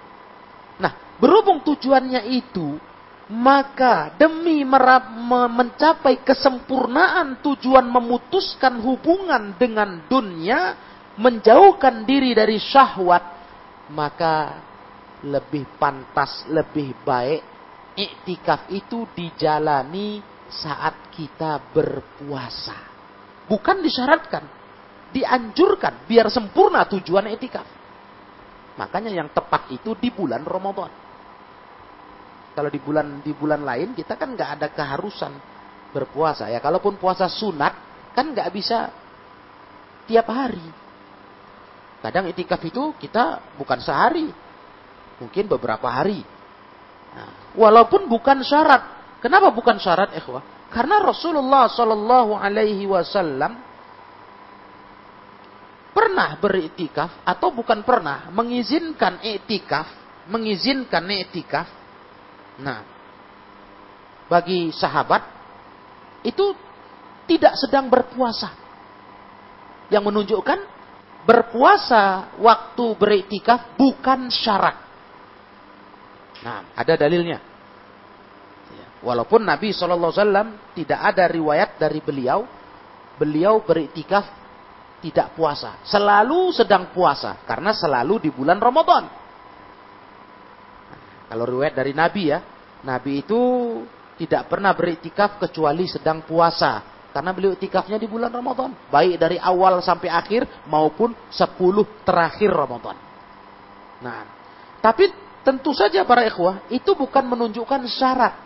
Nah 0.81 0.93
berhubung 1.21 1.63
tujuannya 1.63 2.27
itu 2.35 2.81
maka 3.25 4.13
demi 4.21 4.61
mencapai 4.69 6.21
kesempurnaan 6.21 7.41
tujuan 7.41 7.89
memutuskan 7.89 8.85
hubungan 8.85 9.57
dengan 9.57 10.05
dunia, 10.05 10.77
menjauhkan 11.17 12.05
diri 12.05 12.37
dari 12.37 12.61
syahwat, 12.61 13.25
maka 13.89 14.61
lebih 15.25 15.65
pantas, 15.81 16.45
lebih 16.53 16.93
baik 17.01 17.41
iktikaf 17.95 18.69
itu 18.75 19.09
dijalani 19.15 20.34
saat 20.51 21.13
kita 21.15 21.61
berpuasa. 21.73 22.77
Bukan 23.45 23.85
disyaratkan, 23.85 24.45
dianjurkan 25.13 26.09
biar 26.09 26.33
sempurna 26.33 26.89
tujuan 26.89 27.29
iktikaf. 27.37 27.69
Makanya 28.75 29.13
yang 29.15 29.29
tepat 29.31 29.71
itu 29.71 29.95
di 29.95 30.11
bulan 30.11 30.43
Ramadan. 30.43 30.91
Kalau 32.55 32.71
di 32.71 32.79
bulan 32.79 33.23
di 33.23 33.35
bulan 33.35 33.67
lain 33.67 33.99
kita 33.99 34.15
kan 34.15 34.35
nggak 34.35 34.51
ada 34.59 34.69
keharusan 34.71 35.33
berpuasa 35.95 36.51
ya. 36.51 36.59
Kalaupun 36.59 36.99
puasa 36.99 37.31
sunat 37.31 37.75
kan 38.15 38.31
nggak 38.35 38.51
bisa 38.55 38.91
tiap 40.11 40.27
hari. 40.31 40.63
Kadang 42.05 42.29
itikaf 42.29 42.61
itu 42.61 42.93
kita 43.01 43.57
bukan 43.57 43.81
sehari, 43.81 44.29
mungkin 45.17 45.45
beberapa 45.49 45.89
hari. 45.89 46.21
Nah, 47.15 47.55
walaupun 47.57 48.11
bukan 48.11 48.45
syarat. 48.45 49.04
Kenapa 49.25 49.49
bukan 49.49 49.81
syarat, 49.81 50.13
ikhwah? 50.13 50.69
Karena 50.69 51.01
Rasulullah 51.01 51.65
Shallallahu 51.73 52.37
Alaihi 52.37 52.85
Wasallam 52.85 53.57
pernah 55.97 56.37
beritikaf 56.37 57.25
atau 57.25 57.49
bukan 57.49 57.81
pernah 57.81 58.29
mengizinkan 58.29 59.25
itikaf, 59.25 59.89
mengizinkan 60.29 61.09
itikaf 61.09 61.85
Nah, 62.61 62.87
bagi 64.31 64.71
sahabat 64.71 65.23
itu 66.23 66.55
tidak 67.27 67.59
sedang 67.59 67.91
berpuasa. 67.91 68.55
Yang 69.91 70.05
menunjukkan 70.07 70.59
berpuasa 71.25 72.37
waktu 72.39 72.87
beriktikaf 72.95 73.75
bukan 73.75 74.31
syarat. 74.31 74.77
Nah, 76.45 76.69
ada 76.77 76.95
dalilnya. 76.95 77.41
Walaupun 79.05 79.45
Nabi 79.45 79.77
SAW 79.77 80.73
tidak 80.73 81.01
ada 81.01 81.29
riwayat 81.29 81.77
dari 81.77 82.01
beliau, 82.01 82.49
beliau 83.21 83.61
beriktikaf 83.61 84.25
tidak 85.05 85.37
puasa. 85.37 85.85
Selalu 85.85 86.57
sedang 86.57 86.88
puasa, 86.88 87.45
karena 87.45 87.77
selalu 87.77 88.25
di 88.25 88.31
bulan 88.33 88.57
Ramadan. 88.57 89.05
Kalau 91.29 91.45
riwayat 91.45 91.77
dari 91.77 91.93
Nabi 91.93 92.33
ya, 92.33 92.40
Nabi 92.81 93.21
itu 93.21 93.40
tidak 94.17 94.49
pernah 94.49 94.73
beriktikaf 94.73 95.37
kecuali 95.37 95.85
sedang 95.85 96.25
puasa. 96.25 96.95
Karena 97.12 97.31
beliau 97.31 97.55
iktikafnya 97.55 97.95
di 97.95 98.11
bulan 98.11 98.33
Ramadan. 98.33 98.75
Baik 98.90 99.21
dari 99.21 99.38
awal 99.38 99.79
sampai 99.85 100.11
akhir 100.11 100.67
maupun 100.67 101.14
10 101.31 101.55
terakhir 102.03 102.51
Ramadan. 102.51 102.97
Nah, 104.03 104.27
tapi 104.83 105.12
tentu 105.47 105.71
saja 105.71 106.03
para 106.03 106.27
ikhwah, 106.27 106.67
itu 106.75 106.90
bukan 106.97 107.23
menunjukkan 107.23 107.87
syarat. 107.87 108.44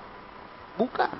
Bukan. 0.79 1.17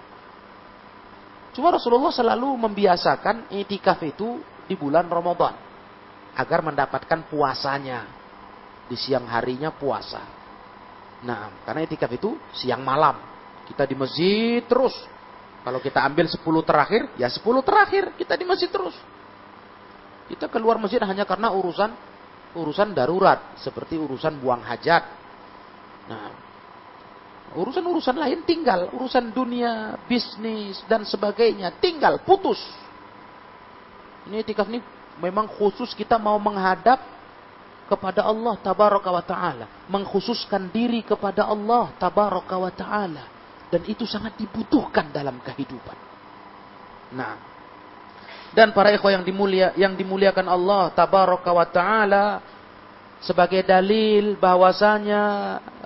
Cuma 1.59 1.75
Rasulullah 1.75 2.15
selalu 2.15 2.55
membiasakan 2.55 3.51
itikaf 3.51 3.99
itu 4.07 4.39
di 4.71 4.79
bulan 4.79 5.11
Ramadan. 5.11 5.59
Agar 6.39 6.63
mendapatkan 6.63 7.27
puasanya. 7.27 8.07
Di 8.87 8.95
siang 8.95 9.27
harinya 9.27 9.75
puasa. 9.75 10.23
Nah, 11.27 11.51
karena 11.67 11.83
itikaf 11.83 12.15
itu 12.15 12.39
siang 12.55 12.87
malam. 12.87 13.19
Kita 13.67 13.83
di 13.85 13.99
masjid 13.99 14.63
terus. 14.65 14.95
Kalau 15.67 15.83
kita 15.83 16.01
ambil 16.07 16.31
10 16.31 16.41
terakhir, 16.65 17.03
ya 17.19 17.29
10 17.29 17.43
terakhir 17.61 18.17
kita 18.17 18.39
di 18.39 18.47
masjid 18.47 18.71
terus. 18.71 18.95
Kita 20.31 20.47
keluar 20.49 20.79
masjid 20.79 21.03
hanya 21.03 21.27
karena 21.27 21.53
urusan 21.53 21.91
urusan 22.57 22.97
darurat, 22.97 23.59
seperti 23.61 24.01
urusan 24.01 24.41
buang 24.41 24.65
hajat. 24.65 25.05
Nah, 26.09 26.48
urusan-urusan 27.59 28.17
lain 28.17 28.41
tinggal, 28.47 28.89
urusan 28.95 29.35
dunia, 29.35 29.99
bisnis 30.07 30.81
dan 30.87 31.03
sebagainya 31.03 31.75
tinggal. 31.83 32.23
Putus. 32.23 32.59
Ini 34.29 34.45
itikaf 34.45 34.69
ini 34.71 34.79
memang 35.19 35.51
khusus 35.51 35.93
kita 35.97 36.17
mau 36.21 36.37
menghadap 36.39 37.01
kepada 37.89 38.29
Allah 38.29 38.55
tabaraka 38.61 39.09
wa 39.09 39.25
taala, 39.25 39.67
mengkhususkan 39.89 40.69
diri 40.69 41.01
kepada 41.03 41.49
Allah 41.49 41.91
tabaraka 41.97 42.57
wa 42.61 42.73
taala. 42.73 43.25
Dan 43.69 43.85
itu 43.85 44.09
sangat 44.09 44.37
dibutuhkan 44.41 45.13
dalam 45.13 45.45
kehidupan. 45.45 45.97
Nah, 47.13 47.37
dan 48.53 48.73
para 48.73 48.89
ikhwah 48.93 49.13
yang 49.21 49.25
dimulia 49.25 49.77
yang 49.77 49.93
dimuliakan 49.93 50.49
Allah 50.49 50.89
tabaraka 50.93 51.51
wa 51.53 51.67
taala 51.69 52.25
sebagai 53.19 53.67
dalil 53.67 54.39
bahwasanya 54.39 55.23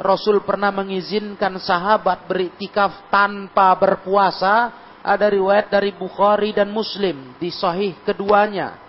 Rasul 0.00 0.44
pernah 0.44 0.68
mengizinkan 0.68 1.56
sahabat 1.56 2.28
beriktikaf 2.28 3.08
tanpa 3.08 3.72
berpuasa 3.78 4.70
ada 5.02 5.26
riwayat 5.26 5.72
dari 5.72 5.90
Bukhari 5.96 6.52
dan 6.52 6.70
Muslim 6.70 7.34
di 7.40 7.48
sahih 7.50 7.96
keduanya 8.04 8.82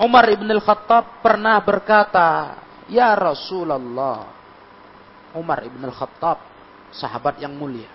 Umar 0.00 0.32
ibn 0.32 0.48
al-Khattab 0.48 1.20
pernah 1.20 1.60
berkata, 1.60 2.56
Ya 2.88 3.12
Rasulullah. 3.12 4.32
Umar 5.36 5.60
ibn 5.68 5.84
al-Khattab, 5.84 6.40
sahabat 6.88 7.36
yang 7.36 7.52
mulia. 7.52 7.86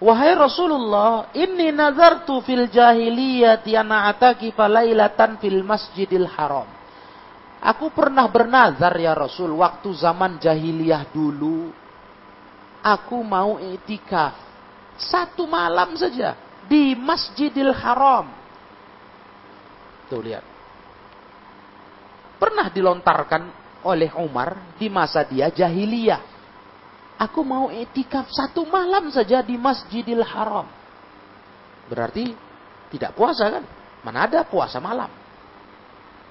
Wahai 0.00 0.32
Rasulullah, 0.32 1.28
inni 1.36 1.68
nazartu 1.76 2.40
fil 2.40 2.72
jahiliyati 2.72 3.76
ataki 3.76 4.56
falailatan 4.56 5.36
fil 5.36 5.60
masjidil 5.60 6.24
haram. 6.24 6.77
Aku 7.58 7.90
pernah 7.90 8.30
bernazar 8.30 8.94
ya 8.94 9.18
Rasul 9.18 9.50
waktu 9.58 9.90
zaman 9.98 10.38
jahiliyah 10.38 11.10
dulu. 11.10 11.74
Aku 12.78 13.26
mau 13.26 13.58
itikaf 13.58 14.38
satu 14.94 15.46
malam 15.50 15.98
saja 15.98 16.38
di 16.70 16.94
Masjidil 16.94 17.74
Haram. 17.74 18.30
Tuh 20.06 20.22
lihat 20.22 20.44
pernah 22.38 22.70
dilontarkan 22.70 23.42
oleh 23.82 24.14
Umar 24.14 24.78
di 24.78 24.86
masa 24.86 25.26
dia 25.26 25.50
jahiliyah. 25.50 26.38
Aku 27.18 27.42
mau 27.42 27.66
etikaf 27.66 28.30
satu 28.30 28.62
malam 28.70 29.10
saja 29.10 29.42
di 29.42 29.58
Masjidil 29.58 30.22
Haram. 30.22 30.70
Berarti 31.90 32.30
tidak 32.94 33.18
puasa 33.18 33.50
kan? 33.50 33.64
Mana 34.06 34.30
ada 34.30 34.46
puasa 34.46 34.78
malam. 34.78 35.10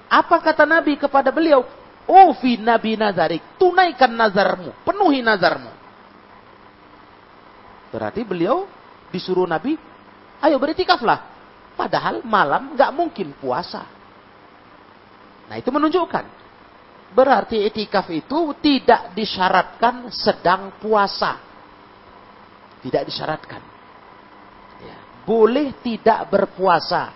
Apa 0.08 0.40
kata 0.40 0.64
Nabi 0.64 0.96
kepada 0.96 1.28
beliau? 1.28 1.64
Ufi 2.08 2.56
Nabi 2.56 2.96
Nazarik, 2.96 3.60
tunaikan 3.60 4.08
nazarmu, 4.08 4.72
penuhi 4.80 5.20
nazarmu. 5.20 5.68
Berarti 7.92 8.24
beliau 8.24 8.64
disuruh 9.12 9.44
Nabi, 9.44 9.76
ayo 10.40 10.56
beritikaflah. 10.56 11.36
Padahal 11.76 12.24
malam 12.24 12.72
nggak 12.72 12.90
mungkin 12.96 13.36
puasa. 13.36 13.84
Nah 15.52 15.56
itu 15.60 15.68
menunjukkan. 15.68 16.24
Berarti 17.12 17.64
itikaf 17.64 18.08
itu 18.12 18.56
tidak 18.60 19.12
disyaratkan 19.12 20.12
sedang 20.12 20.76
puasa. 20.80 21.40
Tidak 22.84 23.02
disyaratkan. 23.04 23.62
Ya. 24.80 24.98
Boleh 25.24 25.76
tidak 25.80 26.28
berpuasa. 26.28 27.12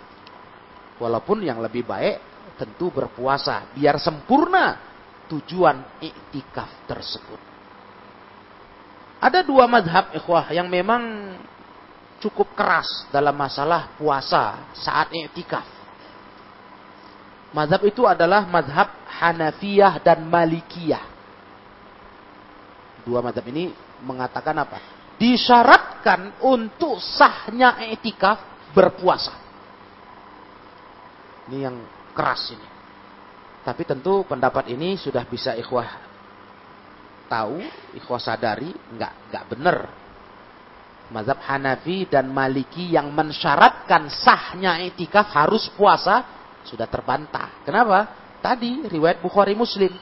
Walaupun 0.96 1.44
yang 1.44 1.61
lebih 1.61 1.85
baik 1.85 2.31
tentu 2.56 2.92
berpuasa. 2.92 3.72
Biar 3.72 3.96
sempurna 4.00 4.78
tujuan 5.30 6.02
iktikaf 6.02 6.86
tersebut. 6.88 7.40
Ada 9.22 9.46
dua 9.46 9.70
madhab 9.70 10.10
ikhwah 10.12 10.50
yang 10.50 10.66
memang 10.66 11.34
cukup 12.18 12.54
keras 12.58 13.06
dalam 13.10 13.34
masalah 13.34 13.94
puasa 13.98 14.70
saat 14.74 15.10
iktikaf. 15.14 15.66
Mazhab 17.52 17.84
itu 17.84 18.08
adalah 18.08 18.48
mazhab 18.48 18.88
Hanafiyah 19.20 20.00
dan 20.00 20.24
Malikiyah. 20.24 21.04
Dua 23.04 23.20
mazhab 23.20 23.44
ini 23.52 23.68
mengatakan 24.00 24.56
apa? 24.56 24.80
Disyaratkan 25.20 26.40
untuk 26.40 26.96
sahnya 26.98 27.76
etikaf 27.92 28.40
berpuasa. 28.72 29.36
Ini 31.52 31.58
yang 31.68 31.76
keras 32.12 32.53
ini. 32.53 32.68
Tapi 33.62 33.83
tentu 33.87 34.27
pendapat 34.27 34.70
ini 34.70 34.98
sudah 34.98 35.22
bisa 35.27 35.55
ikhwah 35.55 35.87
tahu, 37.31 37.64
ikhwah 37.96 38.20
sadari, 38.20 38.68
enggak 38.92 39.12
enggak 39.31 39.44
benar. 39.48 39.79
Mazhab 41.12 41.40
Hanafi 41.44 42.09
dan 42.09 42.33
Maliki 42.33 42.92
yang 42.92 43.12
mensyaratkan 43.12 44.09
sahnya 44.09 44.81
etikaf 44.81 45.29
harus 45.33 45.68
puasa 45.77 46.25
sudah 46.64 46.88
terbantah. 46.88 47.62
Kenapa? 47.68 48.09
Tadi 48.40 48.88
riwayat 48.88 49.20
Bukhari 49.20 49.53
Muslim. 49.53 49.92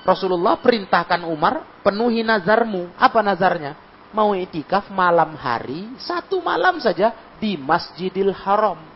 Rasulullah 0.00 0.56
perintahkan 0.58 1.28
Umar, 1.28 1.84
penuhi 1.84 2.24
nazarmu. 2.24 2.96
Apa 2.96 3.20
nazarnya? 3.20 3.76
Mau 4.10 4.34
itikaf 4.34 4.90
malam 4.90 5.38
hari, 5.38 5.92
satu 6.00 6.42
malam 6.42 6.82
saja 6.82 7.14
di 7.38 7.54
Masjidil 7.54 8.34
Haram. 8.34 8.89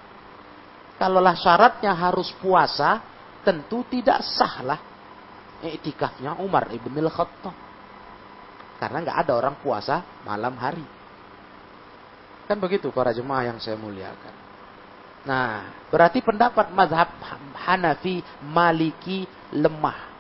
Kalaulah 0.95 1.35
syaratnya 1.35 1.93
harus 1.95 2.31
puasa, 2.39 3.03
tentu 3.43 3.83
tidak 3.91 4.23
sah 4.23 4.57
lah 4.63 4.81
itikafnya 5.65 6.37
Umar 6.41 6.69
ibn 6.75 6.93
al-Khattab. 6.93 7.55
Karena 8.77 8.99
nggak 9.01 9.19
ada 9.25 9.33
orang 9.39 9.57
puasa 9.63 10.05
malam 10.27 10.53
hari. 10.61 10.85
Kan 12.45 12.61
begitu 12.61 12.93
para 12.93 13.15
jemaah 13.15 13.49
yang 13.49 13.59
saya 13.63 13.79
muliakan. 13.81 14.35
Nah, 15.25 15.89
berarti 15.89 16.21
pendapat 16.21 16.69
mazhab 16.77 17.17
Hanafi 17.65 18.21
Maliki 18.45 19.25
lemah. 19.57 20.13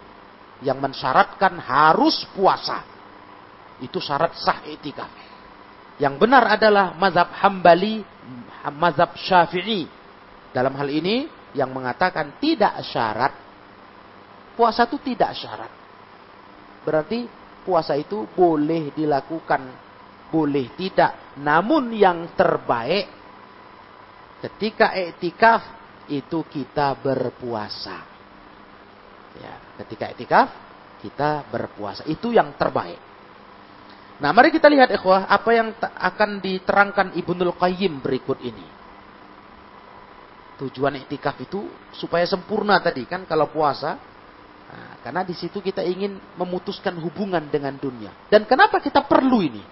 Yang 0.65 0.79
mensyaratkan 0.81 1.61
harus 1.61 2.25
puasa. 2.33 2.81
Itu 3.85 4.01
syarat 4.01 4.33
sah 4.41 4.65
itikaf. 4.65 5.13
Yang 6.01 6.15
benar 6.25 6.57
adalah 6.57 6.97
mazhab 6.97 7.29
Hambali, 7.37 8.01
mazhab 8.73 9.13
Syafi'i. 9.21 9.85
Dalam 10.55 10.79
hal 10.79 10.87
ini 10.87 11.27
yang 11.59 11.75
mengatakan 11.75 12.38
tidak 12.38 12.79
syarat. 12.87 13.35
Puasa 14.55 14.87
itu 14.87 15.03
tidak 15.03 15.35
syarat. 15.35 15.73
Berarti 16.87 17.27
puasa 17.67 17.99
itu 17.99 18.31
boleh 18.31 18.95
dilakukan, 18.95 19.67
boleh 20.31 20.71
tidak. 20.79 21.35
Namun 21.43 21.90
yang 21.90 22.38
terbaik 22.38 23.11
ketika 24.47 24.95
etikaf 24.95 25.62
itu 26.07 26.47
kita 26.47 26.95
berpuasa. 27.03 27.99
Ya, 29.35 29.59
ketika 29.83 30.14
etikaf 30.14 30.49
kita 31.03 31.51
berpuasa. 31.51 32.07
Itu 32.07 32.31
yang 32.31 32.55
terbaik. 32.55 33.01
Nah, 34.23 34.31
mari 34.31 34.55
kita 34.55 34.71
lihat 34.71 34.95
ikhwah 34.95 35.27
apa 35.27 35.51
yang 35.51 35.75
akan 35.83 36.38
diterangkan 36.38 37.19
Ibnul 37.19 37.59
Qayyim 37.59 37.99
berikut 37.99 38.38
ini. 38.47 38.74
Tujuan 40.55 41.03
iktikaf 41.03 41.35
itu 41.43 41.67
supaya 41.90 42.23
sempurna 42.25 42.79
tadi 42.79 43.03
kan 43.11 43.27
kalau 43.27 43.51
puasa. 43.51 43.99
Nah, 44.71 44.99
karena 45.03 45.23
di 45.27 45.35
situ 45.35 45.59
kita 45.59 45.83
ingin 45.83 46.19
memutuskan 46.38 46.95
hubungan 46.99 47.43
dengan 47.51 47.75
dunia. 47.75 48.11
Dan 48.31 48.47
kenapa 48.47 48.79
kita 48.79 49.03
perlu 49.03 49.43
ini? 49.43 49.62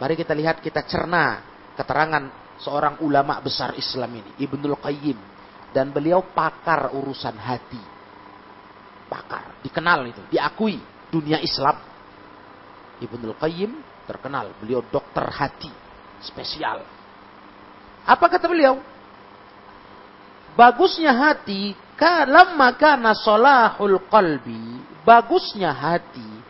Mari 0.00 0.16
kita 0.16 0.32
lihat 0.32 0.64
kita 0.64 0.80
cerna 0.88 1.44
keterangan 1.76 2.56
seorang 2.60 3.04
ulama 3.04 3.40
besar 3.40 3.76
Islam 3.76 4.20
ini, 4.20 4.30
Ibnul 4.40 4.80
Qayyim. 4.80 5.18
Dan 5.70 5.92
beliau 5.94 6.24
pakar 6.34 6.90
urusan 6.96 7.36
hati. 7.36 7.78
Pakar, 9.06 9.60
dikenal 9.62 10.02
itu, 10.08 10.22
diakui 10.32 10.80
dunia 11.12 11.38
Islam. 11.38 11.78
Ibnul 13.00 13.36
Qayyim 13.38 13.72
terkenal, 14.08 14.56
beliau 14.58 14.82
dokter 14.82 15.24
hati, 15.30 15.70
spesial. 16.24 16.82
Apa 18.02 18.26
kata 18.26 18.48
beliau? 18.48 18.80
Bagusnya 20.56 21.12
hati 21.14 21.76
lamma 22.00 22.74
kana 22.80 23.12
solahul 23.12 24.00
qalbi 24.08 24.80
bagusnya 25.04 25.74
hati 25.74 26.40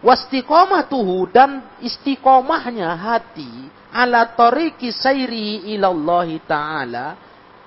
wastiqomatuhu 0.00 1.28
dan 1.28 1.64
istiqomahnya 1.82 2.88
hati 2.96 3.68
ala 3.92 4.32
tariqi 4.32 4.94
sairi 4.94 5.74
ilallahi 5.76 6.40
ta'ala 6.46 7.06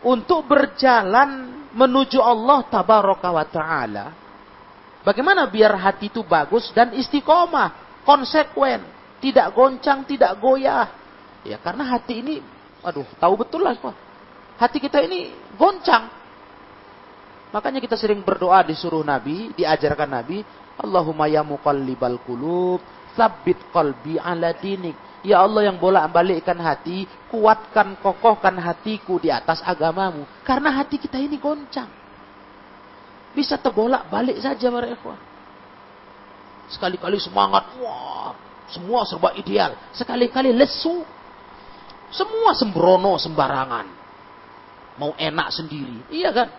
untuk 0.04 0.50
berjalan 0.50 1.64
menuju 1.74 2.20
Allah 2.20 2.60
tabaraka 2.68 3.30
wa 3.32 3.46
ta'ala. 3.48 4.06
Bagaimana 5.04 5.48
biar 5.52 5.76
hati 5.76 6.08
itu 6.08 6.24
bagus 6.24 6.72
dan 6.72 6.96
istiqomah 6.96 8.02
konsekuen 8.08 8.82
tidak 9.20 9.52
goncang 9.52 10.08
tidak 10.08 10.40
goyah? 10.40 10.88
Ya 11.44 11.60
karena 11.60 11.92
hati 11.92 12.24
ini 12.24 12.36
aduh 12.84 13.08
tahu 13.20 13.40
betul 13.40 13.64
lah 13.64 13.76
hati 14.60 14.80
kita 14.80 15.04
ini 15.04 15.32
goncang. 15.58 16.10
Makanya 17.54 17.78
kita 17.78 17.94
sering 17.94 18.26
berdoa 18.26 18.66
disuruh 18.66 19.06
Nabi, 19.06 19.54
diajarkan 19.54 20.10
Nabi, 20.10 20.42
Allahumma 20.82 21.30
ya 21.30 21.46
muqallibal 21.46 22.18
qulub, 22.26 22.82
sabit 23.14 23.62
qalbi 23.70 24.18
ala 24.18 24.58
dinik. 24.58 24.98
Ya 25.24 25.40
Allah 25.40 25.72
yang 25.72 25.80
bolak 25.80 26.10
balikkan 26.12 26.58
hati, 26.60 27.08
kuatkan, 27.32 27.96
kokohkan 28.02 28.58
hatiku 28.60 29.22
di 29.22 29.32
atas 29.32 29.64
agamamu. 29.64 30.26
Karena 30.44 30.74
hati 30.74 31.00
kita 31.00 31.16
ini 31.16 31.40
goncang. 31.40 31.88
Bisa 33.32 33.56
terbolak 33.56 34.10
balik 34.12 34.36
saja 34.42 34.68
para. 34.68 34.90
Sekali-kali 36.68 37.22
semangat, 37.22 37.70
wah, 37.80 38.36
semua 38.68 39.06
serba 39.06 39.32
ideal. 39.38 39.78
Sekali-kali 39.94 40.52
lesu. 40.52 41.06
Semua 42.14 42.54
sembrono 42.54 43.18
sembarangan 43.18 44.03
mau 44.98 45.14
enak 45.18 45.48
sendiri. 45.54 46.06
Iya 46.14 46.30
kan? 46.34 46.50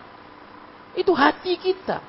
Itu 0.95 1.11
hati 1.11 1.59
kita. 1.59 1.99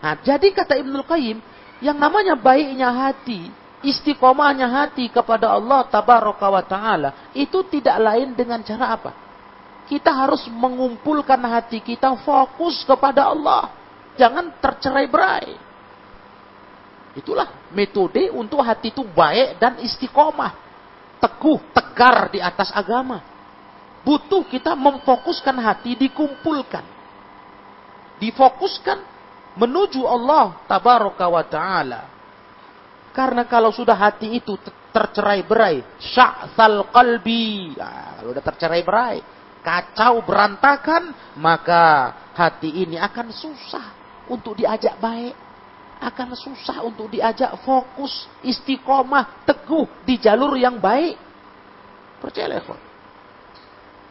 Nah, 0.00 0.16
jadi 0.24 0.48
kata 0.52 0.80
Ibnul 0.80 1.04
Qayyim, 1.04 1.38
yang 1.84 1.96
namanya 2.00 2.36
baiknya 2.36 2.88
hati, 2.88 3.52
istiqomahnya 3.84 4.68
hati 4.68 5.12
kepada 5.12 5.52
Allah 5.52 5.84
tabaraka 5.88 6.46
wa 6.48 6.64
taala, 6.64 7.10
itu 7.36 7.60
tidak 7.68 7.96
lain 8.00 8.32
dengan 8.32 8.64
cara 8.64 8.96
apa? 8.96 9.12
Kita 9.88 10.14
harus 10.14 10.46
mengumpulkan 10.48 11.40
hati 11.44 11.82
kita 11.82 12.14
fokus 12.22 12.86
kepada 12.86 13.28
Allah. 13.28 13.74
Jangan 14.16 14.56
tercerai-berai. 14.62 15.68
Itulah 17.18 17.68
metode 17.74 18.30
untuk 18.30 18.62
hati 18.62 18.94
itu 18.94 19.02
baik 19.02 19.58
dan 19.58 19.82
istiqomah. 19.82 20.54
Teguh, 21.20 21.60
tegar 21.74 22.32
di 22.32 22.40
atas 22.40 22.72
agama 22.72 23.39
butuh 24.04 24.48
kita 24.48 24.72
memfokuskan 24.76 25.56
hati 25.60 25.96
dikumpulkan. 25.96 26.84
Difokuskan 28.20 28.98
menuju 29.56 30.04
Allah 30.04 30.60
tabaraka 30.68 31.26
wa 31.28 31.44
taala. 31.44 32.02
Karena 33.10 33.42
kalau 33.48 33.74
sudah 33.74 33.96
hati 33.98 34.38
itu 34.38 34.54
tercerai-berai, 34.94 35.82
sya'sal 35.98 36.88
qalbi. 36.94 37.74
Nah, 37.74 38.22
kalau 38.22 38.30
sudah 38.30 38.44
tercerai-berai, 38.44 39.18
kacau 39.60 40.22
berantakan, 40.22 41.34
maka 41.36 42.14
hati 42.38 42.86
ini 42.86 42.96
akan 42.96 43.34
susah 43.34 43.86
untuk 44.30 44.54
diajak 44.56 44.94
baik. 45.02 45.34
Akan 46.00 46.32
susah 46.32 46.80
untuk 46.80 47.12
diajak 47.12 47.60
fokus, 47.60 48.24
istiqomah, 48.40 49.44
teguh 49.44 49.84
di 50.06 50.16
jalur 50.16 50.56
yang 50.56 50.80
baik. 50.80 51.18
Percayalah, 52.24 52.89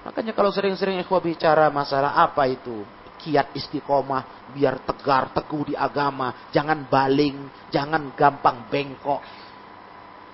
Makanya 0.03 0.31
kalau 0.31 0.49
sering-sering 0.49 0.99
ikhwah 1.03 1.19
bicara 1.19 1.67
masalah 1.67 2.15
apa 2.15 2.47
itu 2.47 2.87
kiat 3.19 3.51
istiqomah 3.51 4.51
biar 4.55 4.79
tegar 4.87 5.35
teguh 5.35 5.69
di 5.69 5.75
agama, 5.75 6.47
jangan 6.55 6.87
baling, 6.87 7.67
jangan 7.67 8.15
gampang 8.15 8.71
bengkok. 8.71 9.19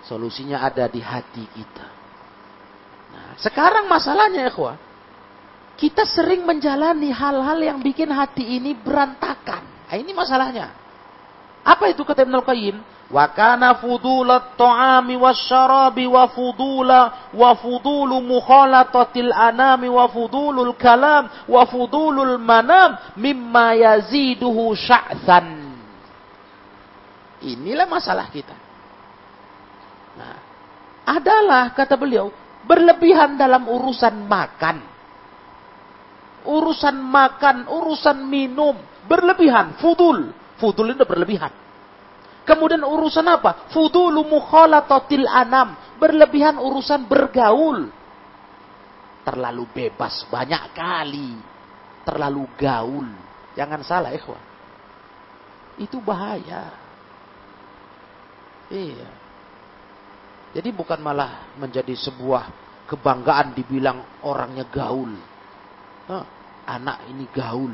Solusinya 0.05 0.61
ada 0.61 0.85
di 0.85 1.01
hati 1.01 1.43
kita. 1.49 1.87
Nah, 3.09 3.33
sekarang 3.41 3.89
masalahnya 3.89 4.45
ikhwah, 4.53 4.77
kita 5.75 6.05
sering 6.05 6.45
menjalani 6.45 7.09
hal-hal 7.09 7.57
yang 7.57 7.81
bikin 7.81 8.13
hati 8.13 8.61
ini 8.61 8.77
berantakan. 8.77 9.65
Nah, 9.89 9.97
ini 9.97 10.13
masalahnya. 10.13 10.71
Apa 11.65 11.89
itu 11.89 12.05
kata 12.05 12.21
Ibnu 12.21 12.45
Qayyim? 12.45 12.77
Wa 13.15 13.31
kana 13.31 13.79
fudulat 13.79 14.59
ta'ami 14.59 15.15
wasyarabi 15.15 16.03
wa 16.03 16.27
fudula 16.35 17.31
wa 17.31 17.55
fudulu 17.55 18.19
mukhalatatil 18.19 19.31
anami 19.31 19.87
wa 19.87 20.11
fudulul 20.11 20.75
kalam 20.75 21.31
wa 21.47 21.63
fudulul 21.63 22.35
manam 22.35 23.15
mimma 23.15 23.71
yaziduhu 23.79 24.75
sya'than. 24.75 25.47
Inilah 27.39 27.87
masalah 27.87 28.27
kita. 28.35 28.55
Nah, 30.19 30.37
adalah 31.07 31.71
kata 31.71 31.95
beliau 31.95 32.27
berlebihan 32.67 33.39
dalam 33.39 33.63
urusan 33.63 34.27
makan. 34.27 34.83
Urusan 36.51 36.99
makan, 36.99 37.71
urusan 37.71 38.27
minum, 38.27 38.75
berlebihan, 39.07 39.79
fudul. 39.79 40.35
Fudul 40.59 40.99
itu 40.99 41.07
berlebihan. 41.07 41.64
Kemudian 42.45 42.85
urusan 42.85 43.25
apa? 43.25 43.73
Fudulu 43.73 44.21
mukhalatatil 44.29 45.25
anam. 45.25 45.73
Berlebihan 45.97 46.61
urusan 46.61 47.09
bergaul. 47.09 47.89
Terlalu 49.25 49.65
bebas 49.73 50.29
banyak 50.29 50.63
kali. 50.77 51.33
Terlalu 52.05 52.45
gaul. 52.53 53.09
Jangan 53.57 53.81
salah 53.81 54.13
ikhwan. 54.13 54.41
Itu 55.81 55.97
bahaya. 56.05 56.69
Iya. 58.69 59.09
Jadi 60.53 60.69
bukan 60.71 61.01
malah 61.01 61.51
menjadi 61.57 61.97
sebuah 61.97 62.47
kebanggaan 62.85 63.57
dibilang 63.57 64.21
orangnya 64.21 64.69
gaul. 64.69 65.11
Nah, 66.05 66.25
anak 66.69 67.09
ini 67.09 67.25
gaul. 67.33 67.73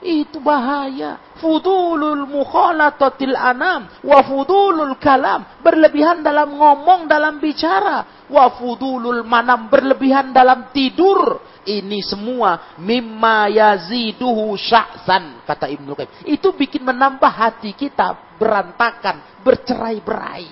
Itu 0.00 0.40
bahaya. 0.40 1.20
Fudulul 1.36 2.24
mukhalatatil 2.24 3.36
anam. 3.36 3.88
Wa 4.00 4.24
fudulul 4.24 4.96
kalam. 4.96 5.60
Berlebihan 5.60 6.24
dalam 6.24 6.56
ngomong, 6.56 7.04
dalam 7.04 7.36
bicara. 7.36 8.24
Wa 8.28 8.56
fudulul 8.56 9.22
manam. 9.28 9.68
Berlebihan 9.68 10.32
dalam 10.32 10.72
tidur. 10.72 11.44
Ini 11.60 12.00
semua 12.00 12.80
mimma 12.80 13.52
yaziduhu 13.52 14.56
sya'san. 14.56 15.44
Kata 15.44 15.68
Ibnu 15.68 15.92
Qayyim. 15.92 16.12
Itu 16.32 16.56
bikin 16.56 16.80
menambah 16.80 17.28
hati 17.28 17.76
kita 17.76 18.36
berantakan, 18.40 19.44
bercerai-berai. 19.44 20.48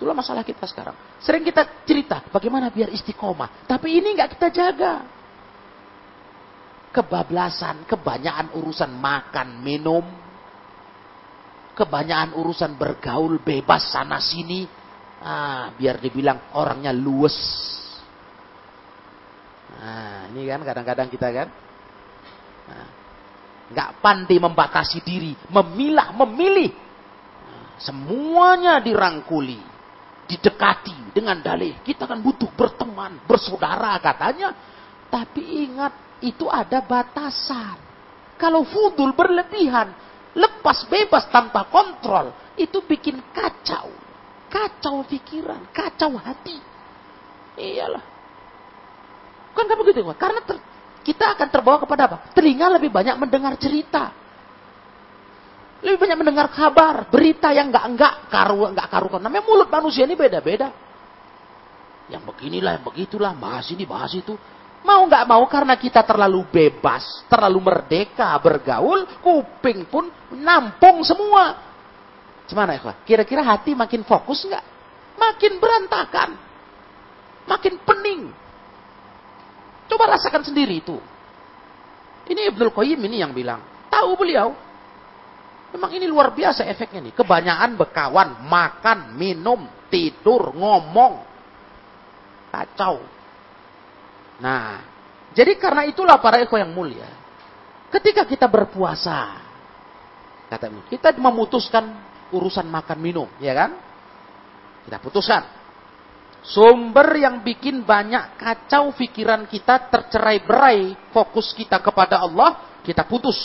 Itulah 0.00 0.16
masalah 0.16 0.40
kita 0.40 0.64
sekarang. 0.64 0.96
Sering 1.20 1.44
kita 1.44 1.84
cerita 1.84 2.24
bagaimana 2.32 2.72
biar 2.72 2.88
istiqomah. 2.88 3.68
Tapi 3.68 4.00
ini 4.00 4.16
nggak 4.16 4.40
kita 4.40 4.48
jaga 4.48 5.19
kebablasan, 6.90 7.86
kebanyakan 7.86 8.54
urusan 8.58 8.90
makan, 8.90 9.62
minum, 9.62 10.02
kebanyakan 11.78 12.34
urusan 12.36 12.74
bergaul 12.74 13.38
bebas 13.40 13.94
sana 13.94 14.18
sini, 14.18 14.66
ah, 15.22 15.70
biar 15.74 16.02
dibilang 16.02 16.52
orangnya 16.58 16.90
luwes. 16.90 17.38
Nah, 19.80 20.28
ini 20.34 20.44
kan 20.50 20.60
kadang-kadang 20.66 21.08
kita 21.08 21.28
kan, 21.30 21.48
nah, 23.70 23.88
pandai 24.02 24.36
membatasi 24.42 24.98
diri, 25.06 25.32
memilah, 25.46 26.10
memilih, 26.26 26.74
nah, 27.46 27.78
semuanya 27.78 28.82
dirangkuli, 28.82 29.62
didekati 30.26 31.14
dengan 31.14 31.38
dalih. 31.38 31.78
Kita 31.86 32.10
kan 32.10 32.18
butuh 32.18 32.50
berteman, 32.50 33.22
bersaudara 33.30 33.94
katanya, 34.02 34.52
tapi 35.06 35.70
ingat 35.70 36.09
itu 36.20 36.46
ada 36.48 36.84
batasan. 36.84 37.76
Kalau 38.40 38.64
fudul 38.64 39.12
berlebihan, 39.12 39.92
lepas 40.32 40.88
bebas 40.88 41.28
tanpa 41.28 41.68
kontrol, 41.68 42.32
itu 42.56 42.80
bikin 42.84 43.20
kacau. 43.32 43.92
Kacau 44.50 45.04
pikiran, 45.06 45.68
kacau 45.70 46.16
hati. 46.16 46.56
Iyalah. 47.60 48.04
Kan 49.52 49.64
kan 49.68 49.76
begitu, 49.76 50.00
Karena 50.16 50.40
ter, 50.42 50.56
kita 51.04 51.36
akan 51.36 51.48
terbawa 51.52 51.78
kepada 51.84 52.02
apa? 52.08 52.16
Telinga 52.32 52.66
lebih 52.80 52.88
banyak 52.88 53.16
mendengar 53.20 53.54
cerita. 53.60 54.12
Lebih 55.80 55.96
banyak 55.96 56.16
mendengar 56.20 56.52
kabar, 56.52 57.08
berita 57.08 57.52
yang 57.56 57.72
enggak 57.72 57.84
enggak 57.88 58.14
karu 58.28 58.68
enggak 58.68 58.88
karukan. 58.92 59.20
Namanya 59.20 59.44
mulut 59.48 59.68
manusia 59.72 60.04
ini 60.04 60.12
beda-beda. 60.12 60.68
Yang 62.10 62.22
beginilah, 62.26 62.80
yang 62.80 62.84
begitulah, 62.84 63.32
bahas 63.38 63.70
ini, 63.70 63.86
bahas 63.86 64.12
itu. 64.12 64.34
Mau 64.80 65.04
nggak 65.04 65.28
mau 65.28 65.44
karena 65.44 65.76
kita 65.76 66.00
terlalu 66.00 66.48
bebas, 66.48 67.24
terlalu 67.28 67.60
merdeka 67.60 68.32
bergaul, 68.40 69.04
kuping 69.20 69.84
pun 69.84 70.08
nampung 70.40 71.04
semua. 71.04 71.60
Gimana 72.48 72.74
ya? 72.74 72.96
Kira-kira 73.04 73.44
hati 73.44 73.76
makin 73.76 74.02
fokus 74.02 74.42
nggak? 74.48 74.64
Makin 75.20 75.52
berantakan. 75.60 76.30
Makin 77.44 77.74
pening. 77.84 78.32
Coba 79.86 80.16
rasakan 80.16 80.48
sendiri 80.48 80.80
itu. 80.80 80.96
Ini 82.30 82.48
Ibnul 82.54 82.72
Qayyim 82.72 83.00
ini 83.04 83.20
yang 83.20 83.36
bilang. 83.36 83.60
Tahu 83.90 84.16
beliau. 84.16 84.54
Memang 85.70 85.90
ini 85.94 86.06
luar 86.08 86.34
biasa 86.34 86.66
efeknya 86.66 87.10
nih. 87.10 87.14
Kebanyakan 87.14 87.78
bekawan, 87.78 88.42
makan, 88.48 89.14
minum, 89.14 89.66
tidur, 89.92 90.54
ngomong. 90.54 91.26
Kacau. 92.50 93.19
Nah, 94.40 94.82
jadi 95.36 95.54
karena 95.60 95.86
itulah 95.86 96.18
para 96.18 96.42
eko 96.42 96.56
yang 96.58 96.72
mulia. 96.72 97.06
Ketika 97.90 98.26
kita 98.26 98.46
berpuasa, 98.50 99.38
kata 100.50 100.70
kita 100.90 101.14
memutuskan 101.20 101.86
urusan 102.34 102.66
makan 102.66 102.98
minum, 102.98 103.28
ya 103.38 103.54
kan? 103.54 103.70
Kita 104.86 104.98
putuskan. 104.98 105.42
Sumber 106.40 107.20
yang 107.20 107.44
bikin 107.44 107.84
banyak 107.84 108.40
kacau 108.40 108.96
pikiran 108.96 109.44
kita 109.44 109.92
tercerai-berai, 109.92 111.12
fokus 111.12 111.52
kita 111.52 111.76
kepada 111.84 112.24
Allah, 112.24 112.80
kita 112.80 113.04
putus 113.04 113.36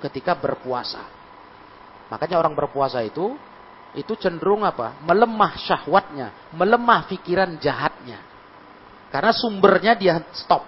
ketika 0.00 0.32
berpuasa. 0.32 1.04
Makanya 2.08 2.40
orang 2.40 2.56
berpuasa 2.56 3.04
itu 3.04 3.36
itu 3.92 4.12
cenderung 4.16 4.64
apa? 4.64 4.96
Melemah 5.04 5.52
syahwatnya, 5.60 6.32
melemah 6.56 7.04
pikiran 7.08 7.56
jahatnya. 7.60 8.27
Karena 9.08 9.32
sumbernya 9.32 9.96
dia 9.96 10.20
stop. 10.36 10.64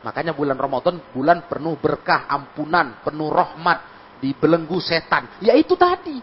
Makanya 0.00 0.32
bulan 0.32 0.56
Ramadan 0.56 1.02
bulan 1.10 1.44
penuh 1.50 1.76
berkah, 1.76 2.30
ampunan, 2.30 3.02
penuh 3.02 3.28
rahmat, 3.28 3.78
dibelenggu 4.22 4.78
setan. 4.80 5.42
Ya 5.42 5.52
itu 5.58 5.74
tadi. 5.74 6.16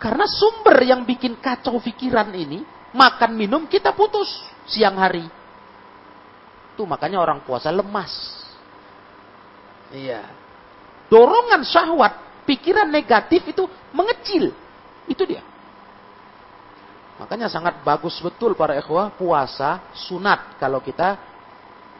Karena 0.00 0.24
sumber 0.24 0.80
yang 0.80 1.04
bikin 1.04 1.36
kacau 1.36 1.76
pikiran 1.76 2.32
ini, 2.32 2.64
makan 2.96 3.36
minum 3.36 3.68
kita 3.68 3.92
putus 3.92 4.30
siang 4.64 4.96
hari. 4.96 5.26
Itu 6.72 6.88
makanya 6.88 7.20
orang 7.20 7.44
puasa 7.44 7.68
lemas. 7.68 8.08
Iya. 9.92 10.24
Dorongan 11.10 11.66
syahwat, 11.66 12.46
pikiran 12.46 12.88
negatif 12.88 13.44
itu 13.50 13.66
mengecil. 13.92 14.54
Itu 15.10 15.26
dia. 15.26 15.42
Makanya 17.20 17.52
sangat 17.52 17.84
bagus 17.84 18.16
betul 18.24 18.56
para 18.56 18.72
ikhwah 18.80 19.12
puasa 19.12 19.92
sunat 19.92 20.56
kalau 20.56 20.80
kita 20.80 21.20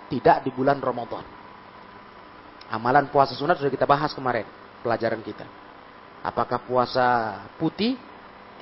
tidak 0.09 0.41
di 0.41 0.51
bulan 0.51 0.81
Ramadan. 0.81 1.21
Amalan 2.73 3.13
puasa 3.13 3.37
sunat 3.37 3.61
sudah 3.61 3.69
kita 3.69 3.85
bahas 3.85 4.17
kemarin 4.17 4.49
pelajaran 4.81 5.21
kita. 5.21 5.45
Apakah 6.25 6.65
puasa 6.65 7.37
putih 7.61 8.01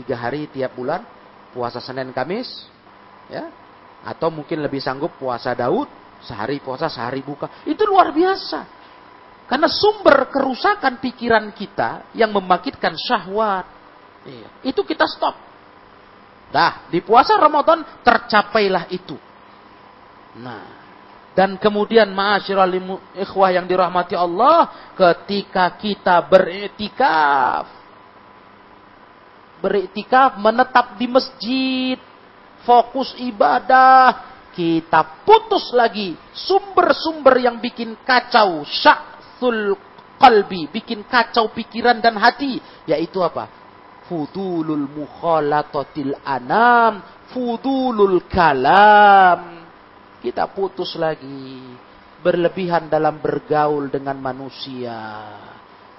tiga 0.03 0.19
hari 0.19 0.51
tiap 0.51 0.75
bulan, 0.75 1.07
puasa 1.55 1.79
Senin 1.79 2.11
Kamis, 2.11 2.67
ya, 3.31 3.51
atau 4.03 4.27
mungkin 4.31 4.59
lebih 4.59 4.83
sanggup 4.83 5.15
puasa 5.15 5.55
Daud 5.55 5.87
sehari 6.27 6.59
puasa 6.59 6.91
sehari 6.91 7.23
buka. 7.23 7.47
Itu 7.63 7.87
luar 7.87 8.11
biasa. 8.11 8.79
Karena 9.47 9.71
sumber 9.71 10.29
kerusakan 10.29 11.01
pikiran 11.01 11.55
kita 11.57 12.13
yang 12.13 12.35
membangkitkan 12.35 12.93
syahwat, 12.99 13.65
iya, 14.29 14.49
itu 14.61 14.85
kita 14.85 15.09
stop. 15.09 15.48
Dah, 16.49 16.89
di 16.89 17.05
puasa 17.05 17.37
Ramadan 17.37 17.85
tercapailah 18.01 18.89
itu. 18.89 19.17
Nah, 20.41 20.79
dan 21.37 21.55
kemudian 21.61 22.11
ma'asyiral 22.11 22.73
ikhwah 23.15 23.53
yang 23.53 23.69
dirahmati 23.69 24.17
Allah, 24.17 24.91
ketika 24.97 25.71
kita 25.77 26.19
beriktikaf. 26.27 27.69
Beriktikaf 29.59 30.39
menetap 30.39 30.99
di 30.99 31.07
masjid, 31.11 31.99
fokus 32.63 33.15
ibadah, 33.23 34.27
kita 34.55 35.23
putus 35.23 35.71
lagi 35.71 36.19
sumber-sumber 36.35 37.39
yang 37.39 37.63
bikin 37.63 37.95
kacau, 38.03 38.67
syaksul 38.67 39.79
qalbi, 40.19 40.67
bikin 40.75 41.07
kacau 41.07 41.55
pikiran 41.55 42.03
dan 42.03 42.19
hati, 42.19 42.59
yaitu 42.87 43.23
apa? 43.23 43.58
Fudulul 44.09 44.89
mukhalatatil 44.89 46.17
anam, 46.25 47.05
fudulul 47.31 48.25
kalam. 48.27 49.63
Kita 50.19 50.51
putus 50.51 50.97
lagi. 50.99 51.79
Berlebihan 52.19 52.91
dalam 52.91 53.23
bergaul 53.23 53.87
dengan 53.87 54.19
manusia. 54.19 54.99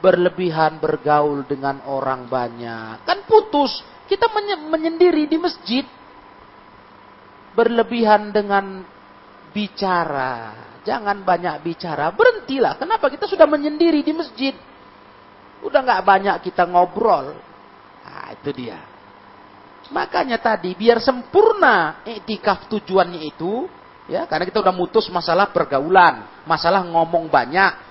Berlebihan 0.04 0.84
bergaul 0.84 1.48
dengan 1.48 1.80
orang 1.88 2.28
banyak. 2.28 3.08
Kan 3.08 3.24
putus. 3.24 3.72
Kita 4.10 4.28
menyendiri 4.68 5.32
di 5.32 5.38
masjid. 5.40 5.86
Berlebihan 7.56 8.36
dengan 8.36 8.84
bicara. 9.56 10.68
Jangan 10.84 11.24
banyak 11.24 11.64
bicara. 11.64 12.12
Berhentilah. 12.12 12.76
Kenapa? 12.76 13.08
Kita 13.08 13.24
sudah 13.24 13.48
menyendiri 13.48 14.04
di 14.04 14.12
masjid. 14.12 14.52
Udah 15.64 15.80
nggak 15.80 16.04
banyak 16.04 16.36
kita 16.52 16.68
ngobrol 16.68 17.49
Nah, 18.10 18.34
itu 18.34 18.50
dia. 18.50 18.82
Makanya 19.94 20.38
tadi 20.42 20.74
biar 20.74 20.98
sempurna 21.02 22.02
iktikaf 22.06 22.70
tujuannya 22.70 23.22
itu, 23.26 23.70
ya, 24.10 24.26
karena 24.26 24.46
kita 24.50 24.62
udah 24.62 24.74
mutus 24.74 25.10
masalah 25.10 25.50
pergaulan, 25.54 26.46
masalah 26.46 26.82
ngomong 26.86 27.30
banyak. 27.30 27.90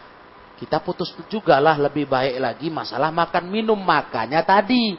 Kita 0.58 0.82
putus 0.82 1.14
juga 1.30 1.62
lah 1.62 1.78
lebih 1.78 2.10
baik 2.10 2.36
lagi 2.42 2.66
masalah 2.66 3.14
makan 3.14 3.46
minum. 3.46 3.78
Makanya 3.78 4.42
tadi 4.42 4.98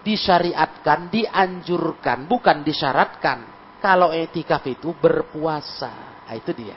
disyariatkan, 0.00 1.12
dianjurkan, 1.12 2.24
bukan 2.24 2.64
disyaratkan. 2.64 3.52
Kalau 3.84 4.16
etikaf 4.16 4.64
itu 4.64 4.96
berpuasa. 4.96 6.24
Nah, 6.24 6.32
itu 6.32 6.56
dia. 6.56 6.76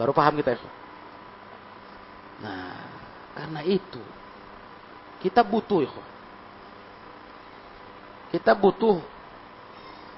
Baru 0.00 0.16
paham 0.16 0.40
kita 0.40 0.56
itu. 0.56 0.68
Nah, 2.40 2.80
karena 3.36 3.60
itu 3.60 4.00
kita 5.20 5.44
butuh 5.44 5.84
ya. 5.84 5.92
Kita 8.28 8.52
butuh 8.52 9.00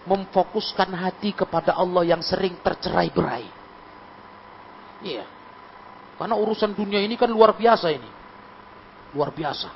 memfokuskan 0.08 0.90
hati 0.96 1.36
kepada 1.36 1.76
Allah 1.76 2.02
yang 2.02 2.22
sering 2.24 2.58
tercerai 2.64 3.08
berai. 3.12 3.46
Iya. 5.04 5.24
Karena 6.18 6.36
urusan 6.36 6.76
dunia 6.76 7.00
ini 7.00 7.16
kan 7.16 7.30
luar 7.32 7.56
biasa 7.56 7.88
ini. 7.92 8.10
Luar 9.16 9.32
biasa. 9.32 9.68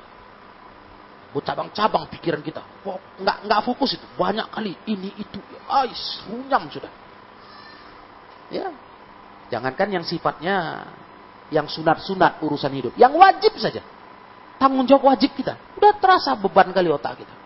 Bercabang-cabang 1.33 2.07
pikiran 2.11 2.41
kita. 2.43 2.61
Nggak, 3.19 3.37
nggak 3.49 3.61
fokus 3.65 3.97
itu. 3.97 4.05
Banyak 4.15 4.47
kali. 4.53 4.77
Ini, 4.87 5.09
itu. 5.19 5.39
Ais, 5.67 6.21
runyam 6.29 6.69
sudah. 6.69 6.91
Ya. 8.53 8.69
Jangankan 9.49 9.89
yang 10.01 10.05
sifatnya 10.05 10.85
yang 11.53 11.69
sunat-sunat 11.69 12.41
urusan 12.41 12.71
hidup. 12.73 12.93
Yang 12.97 13.13
wajib 13.17 13.53
saja. 13.57 13.81
Tanggung 14.61 14.87
jawab 14.87 15.13
wajib 15.13 15.35
kita. 15.35 15.59
Udah 15.77 15.97
terasa 15.97 16.33
beban 16.37 16.71
kali 16.71 16.87
otak 16.87 17.25
kita. 17.25 17.44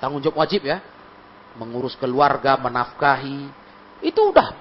Tanggung 0.00 0.24
jawab 0.24 0.42
wajib 0.42 0.64
ya. 0.64 0.80
Mengurus 1.60 1.94
keluarga, 2.00 2.56
menafkahi. 2.56 3.52
Itu 4.00 4.32
udah 4.32 4.56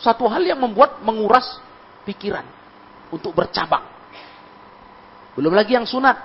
satu 0.00 0.24
hal 0.30 0.42
yang 0.48 0.58
membuat 0.58 1.04
menguras 1.04 1.60
pikiran 2.08 2.46
untuk 3.12 3.36
bercabang. 3.36 3.84
Belum 5.36 5.52
lagi 5.52 5.76
yang 5.76 5.84
sunat. 5.84 6.16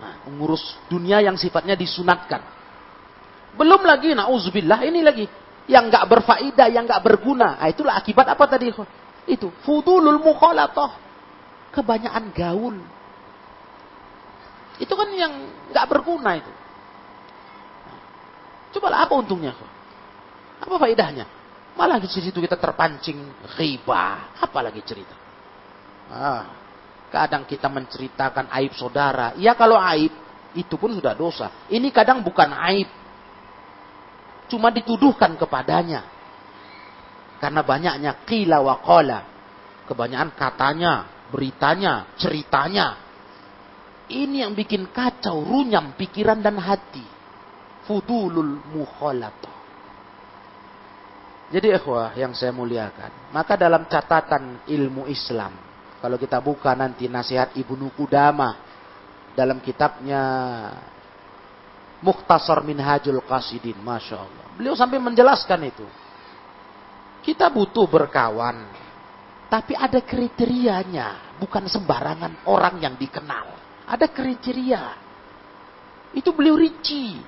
Nah, 0.00 0.14
mengurus 0.24 0.80
dunia 0.88 1.20
yang 1.20 1.36
sifatnya 1.36 1.76
disunatkan. 1.76 2.40
Belum 3.54 3.84
lagi, 3.84 4.16
na'udzubillah, 4.16 4.80
ini 4.88 5.04
lagi. 5.04 5.28
Yang 5.68 5.84
nggak 5.92 6.04
berfaedah, 6.08 6.66
yang 6.72 6.88
nggak 6.88 7.04
berguna. 7.04 7.60
Nah, 7.60 7.68
itulah 7.68 7.94
akibat 8.00 8.26
apa 8.32 8.48
tadi? 8.48 8.72
Itu, 9.28 9.52
fudulul 9.62 10.18
mukhalatoh. 10.24 10.90
Kebanyakan 11.70 12.24
gaul. 12.34 12.76
Itu 14.80 14.96
kan 14.96 15.12
yang 15.12 15.32
nggak 15.70 15.86
berguna 15.86 16.40
itu. 16.40 16.52
Cobalah 18.70 19.06
apa 19.06 19.14
untungnya? 19.18 19.54
Apa 20.62 20.74
faedahnya? 20.78 21.26
Malah 21.74 21.98
di 21.98 22.06
situ 22.10 22.38
kita 22.38 22.58
terpancing 22.58 23.18
riba. 23.58 24.34
Apalagi 24.38 24.82
cerita. 24.86 25.14
Ah, 26.10 26.44
kadang 27.10 27.46
kita 27.46 27.66
menceritakan 27.66 28.50
aib 28.60 28.74
saudara. 28.74 29.34
Ya 29.38 29.54
kalau 29.54 29.78
aib, 29.78 30.10
itu 30.54 30.74
pun 30.74 30.94
sudah 30.94 31.14
dosa. 31.14 31.66
Ini 31.70 31.90
kadang 31.94 32.22
bukan 32.22 32.50
aib. 32.70 32.88
Cuma 34.50 34.74
dituduhkan 34.74 35.38
kepadanya. 35.38 36.02
Karena 37.38 37.62
banyaknya 37.62 38.12
qila 38.26 38.58
wa 38.60 38.82
qala. 38.82 39.20
Kebanyakan 39.86 40.30
katanya, 40.34 40.92
beritanya, 41.30 42.14
ceritanya. 42.18 42.98
Ini 44.10 44.46
yang 44.46 44.58
bikin 44.58 44.90
kacau, 44.90 45.42
runyam 45.42 45.94
pikiran 45.94 46.42
dan 46.42 46.58
hati. 46.58 47.19
Fudulul 47.90 48.62
mukhalatah. 48.70 49.58
Jadi 51.50 51.74
ikhwah 51.74 52.14
yang 52.14 52.30
saya 52.30 52.54
muliakan. 52.54 53.34
Maka 53.34 53.58
dalam 53.58 53.90
catatan 53.90 54.62
ilmu 54.70 55.10
Islam 55.10 55.50
kalau 56.00 56.16
kita 56.16 56.40
buka 56.40 56.72
nanti 56.72 57.10
nasihat 57.12 57.52
Ibnu 57.52 57.92
Qudamah 57.92 58.56
dalam 59.36 59.60
kitabnya 59.60 60.22
Mukhtasar 62.00 62.64
Minhajul 62.64 63.20
Qasidin, 63.20 63.76
Masya 63.76 64.16
Allah. 64.16 64.46
Beliau 64.56 64.72
sampai 64.72 64.96
menjelaskan 64.96 65.60
itu. 65.68 65.84
Kita 67.20 67.52
butuh 67.52 67.84
berkawan, 67.84 68.64
tapi 69.52 69.76
ada 69.76 70.00
kriterianya, 70.00 71.36
bukan 71.36 71.68
sembarangan 71.68 72.48
orang 72.48 72.80
yang 72.80 72.96
dikenal. 72.96 73.52
Ada 73.84 74.08
kriteria. 74.08 74.84
Itu 76.16 76.32
beliau 76.32 76.56
rinci. 76.56 77.20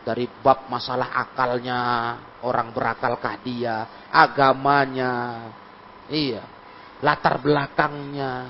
Dari 0.00 0.24
bab 0.40 0.72
masalah 0.72 1.12
akalnya, 1.12 1.80
orang 2.40 2.72
berakalkah 2.72 3.36
dia, 3.44 4.08
agamanya, 4.08 5.44
iya, 6.08 6.40
latar 7.04 7.36
belakangnya. 7.40 8.48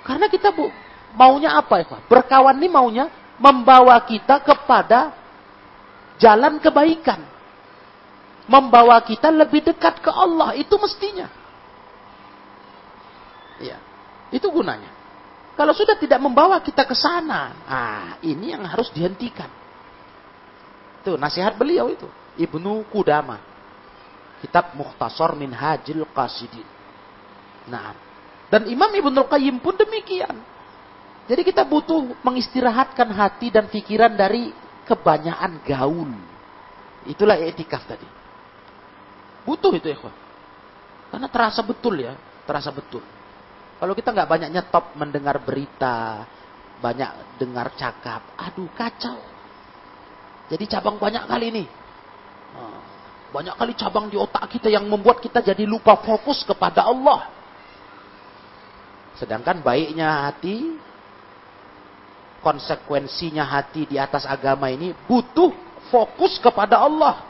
Karena 0.00 0.32
kita 0.32 0.48
bu, 0.56 0.72
maunya 1.12 1.60
apa 1.60 1.84
ya 1.84 1.86
Berkawan 2.08 2.56
ini 2.56 2.68
maunya 2.72 3.12
membawa 3.36 4.00
kita 4.04 4.40
kepada 4.40 5.12
jalan 6.16 6.56
kebaikan. 6.60 7.20
Membawa 8.50 8.98
kita 9.04 9.30
lebih 9.30 9.62
dekat 9.62 10.02
ke 10.02 10.10
Allah. 10.10 10.58
Itu 10.58 10.74
mestinya. 10.80 11.30
Ya, 13.60 13.76
itu 14.32 14.48
gunanya. 14.48 14.88
Kalau 15.54 15.76
sudah 15.76 15.94
tidak 16.00 16.18
membawa 16.24 16.56
kita 16.64 16.88
ke 16.88 16.96
sana, 16.96 17.52
ah 17.68 18.10
ini 18.24 18.56
yang 18.56 18.64
harus 18.64 18.88
dihentikan. 18.96 19.59
Itu 21.00 21.16
nasihat 21.16 21.56
beliau 21.56 21.88
itu. 21.88 22.08
Ibnu 22.36 22.88
Kudama. 22.92 23.40
Kitab 24.40 24.72
Mukhtasar 24.76 25.36
Minhajil 25.36 26.04
Qasidin. 26.16 26.64
Nah, 27.68 27.92
dan 28.48 28.66
Imam 28.66 28.88
Ibnu 28.88 29.20
Qayyim 29.28 29.60
pun 29.60 29.76
demikian. 29.76 30.34
Jadi 31.30 31.46
kita 31.46 31.62
butuh 31.62 32.18
mengistirahatkan 32.26 33.06
hati 33.14 33.54
dan 33.54 33.70
pikiran 33.70 34.10
dari 34.16 34.50
kebanyakan 34.88 35.62
gaul. 35.62 36.10
Itulah 37.06 37.38
etikaf 37.38 37.86
tadi. 37.86 38.08
Butuh 39.46 39.70
itu 39.78 39.86
ya, 39.86 39.96
Karena 41.14 41.30
terasa 41.30 41.62
betul 41.62 42.02
ya, 42.02 42.18
terasa 42.44 42.74
betul. 42.74 43.00
Kalau 43.78 43.94
kita 43.94 44.10
nggak 44.10 44.28
banyak 44.28 44.50
nyetop 44.50 44.98
mendengar 44.98 45.38
berita, 45.40 46.26
banyak 46.82 47.38
dengar 47.38 47.72
cakap, 47.78 48.34
aduh 48.36 48.68
kacau. 48.74 49.29
Jadi 50.50 50.64
cabang 50.66 50.98
banyak 50.98 51.24
kali 51.30 51.46
nih. 51.54 51.68
Banyak 53.30 53.54
kali 53.54 53.72
cabang 53.78 54.10
di 54.10 54.18
otak 54.18 54.50
kita 54.50 54.66
yang 54.66 54.90
membuat 54.90 55.22
kita 55.22 55.38
jadi 55.38 55.62
lupa 55.62 55.94
fokus 56.02 56.42
kepada 56.42 56.82
Allah. 56.82 57.30
Sedangkan 59.14 59.62
baiknya 59.62 60.26
hati, 60.26 60.74
konsekuensinya 62.42 63.46
hati 63.46 63.86
di 63.86 63.96
atas 64.02 64.26
agama 64.26 64.66
ini 64.66 64.90
butuh 65.06 65.54
fokus 65.94 66.42
kepada 66.42 66.82
Allah. 66.82 67.22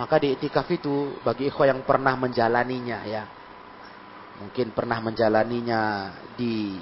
Maka 0.00 0.16
di 0.16 0.32
itikaf 0.32 0.64
itu 0.72 1.20
bagi 1.20 1.52
ikhwah 1.52 1.68
yang 1.68 1.84
pernah 1.84 2.16
menjalaninya 2.16 3.04
ya. 3.04 3.28
Mungkin 4.40 4.72
pernah 4.72 5.04
menjalaninya 5.04 5.80
di 6.32 6.80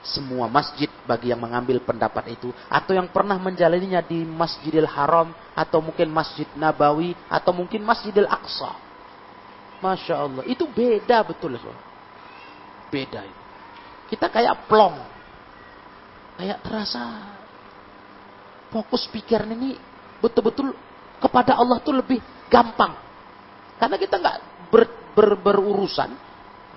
semua 0.00 0.48
masjid 0.48 0.88
bagi 1.04 1.28
yang 1.28 1.40
mengambil 1.40 1.76
pendapat 1.84 2.32
itu 2.32 2.48
atau 2.72 2.92
yang 2.96 3.08
pernah 3.12 3.36
menjalaninya 3.36 4.00
di 4.00 4.24
Masjidil 4.24 4.88
Haram 4.88 5.32
atau 5.52 5.84
mungkin 5.84 6.08
Masjid 6.08 6.48
Nabawi 6.56 7.12
atau 7.28 7.52
mungkin 7.52 7.84
Masjidil 7.84 8.24
Aqsa. 8.24 8.72
Masya 9.80 10.14
Allah, 10.16 10.44
itu 10.44 10.68
beda 10.68 11.24
betul. 11.24 11.56
Ikhwah. 11.56 11.76
Beda 12.92 13.24
itu. 13.24 13.40
Kita 14.12 14.28
kayak 14.28 14.68
plong. 14.68 14.96
Kayak 16.36 16.58
terasa 16.64 17.00
fokus 18.72 19.04
pikiran 19.08 19.48
ini 19.52 19.76
betul-betul 20.20 20.72
kepada 21.20 21.56
Allah 21.56 21.80
tuh 21.80 21.96
lebih 21.96 22.20
gampang. 22.48 22.96
Karena 23.76 23.96
kita 23.96 24.16
nggak 24.20 24.38
ber, 24.68 24.84
ber, 25.16 25.28
berurusan 25.40 26.12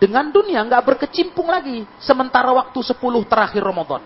dengan 0.04 0.28
dunia, 0.36 0.68
nggak 0.68 0.84
berkecimpung 0.84 1.48
lagi. 1.48 1.88
Sementara 2.04 2.52
waktu 2.52 2.76
10 2.76 3.00
terakhir 3.24 3.64
Ramadan. 3.64 4.04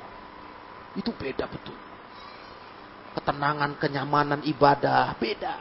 Itu 0.93 1.09
beda 1.09 1.49
betul. 1.49 1.73
Ketenangan, 3.17 3.81
kenyamanan, 3.81 4.45
ibadah, 4.45 5.17
beda. 5.17 5.55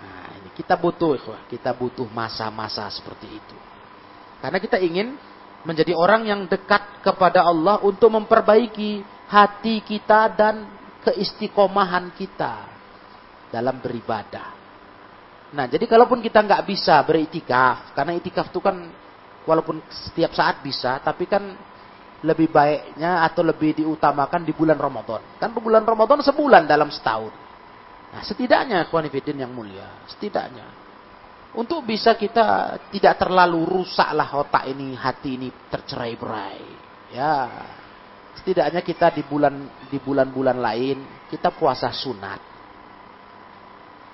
Nah, 0.00 0.40
ini 0.40 0.48
kita 0.56 0.80
butuh, 0.80 1.20
kita 1.44 1.76
butuh 1.76 2.08
masa-masa 2.08 2.88
seperti 2.88 3.36
itu. 3.36 3.56
Karena 4.40 4.56
kita 4.56 4.80
ingin 4.80 5.12
menjadi 5.68 5.92
orang 5.92 6.24
yang 6.24 6.40
dekat 6.48 7.04
kepada 7.04 7.44
Allah 7.44 7.84
untuk 7.84 8.08
memperbaiki 8.08 9.04
hati 9.28 9.84
kita 9.84 10.32
dan 10.32 10.72
keistiqomahan 11.04 12.16
kita 12.16 12.64
dalam 13.52 13.76
beribadah. 13.76 14.55
Nah, 15.56 15.64
jadi 15.64 15.88
kalaupun 15.88 16.20
kita 16.20 16.44
nggak 16.44 16.68
bisa 16.68 17.00
beritikaf, 17.00 17.96
karena 17.96 18.12
itikaf 18.12 18.52
itu 18.52 18.60
kan 18.60 18.76
walaupun 19.48 19.80
setiap 19.88 20.36
saat 20.36 20.60
bisa, 20.60 21.00
tapi 21.00 21.24
kan 21.24 21.56
lebih 22.20 22.52
baiknya 22.52 23.24
atau 23.24 23.40
lebih 23.40 23.80
diutamakan 23.80 24.44
di 24.44 24.52
bulan 24.52 24.76
Ramadan. 24.76 25.24
Kan 25.40 25.56
bulan 25.56 25.88
Ramadan 25.88 26.20
sebulan 26.20 26.68
dalam 26.68 26.92
setahun. 26.92 27.32
Nah, 28.12 28.20
setidaknya, 28.20 28.84
Kwanifidin 28.92 29.40
yang 29.40 29.52
mulia, 29.52 29.88
setidaknya 30.12 30.86
untuk 31.56 31.88
bisa 31.88 32.12
kita 32.12 32.76
tidak 32.92 33.16
terlalu 33.16 33.64
rusaklah 33.64 34.28
otak 34.44 34.68
ini, 34.68 34.92
hati 34.92 35.40
ini 35.40 35.48
tercerai-berai. 35.72 36.60
Ya, 37.16 37.34
setidaknya 38.36 38.84
kita 38.84 39.08
di 39.16 39.24
bulan 39.24 39.64
di 39.88 39.96
bulan-bulan 39.96 40.60
lain 40.60 41.00
kita 41.32 41.48
puasa 41.56 41.88
sunat. 41.96 42.40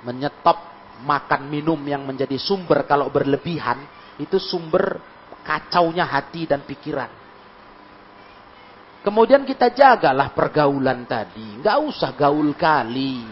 Menyetop 0.07 0.55
makan 1.03 1.51
minum 1.51 1.79
yang 1.83 2.07
menjadi 2.07 2.39
sumber 2.39 2.87
kalau 2.87 3.11
berlebihan 3.11 3.83
itu 4.17 4.39
sumber 4.39 5.03
kacaunya 5.43 6.07
hati 6.07 6.47
dan 6.47 6.63
pikiran. 6.63 7.11
Kemudian 9.03 9.43
kita 9.43 9.75
jagalah 9.75 10.31
pergaulan 10.31 11.03
tadi. 11.11 11.59
Nggak 11.59 11.79
usah 11.83 12.15
gaul 12.15 12.55
kali. 12.55 13.27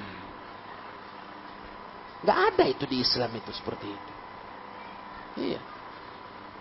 Nggak 2.26 2.38
ada 2.52 2.64
itu 2.66 2.84
di 2.90 2.98
Islam 2.98 3.30
itu 3.38 3.50
seperti 3.54 3.86
itu. 3.86 4.12
Iya. 5.40 5.60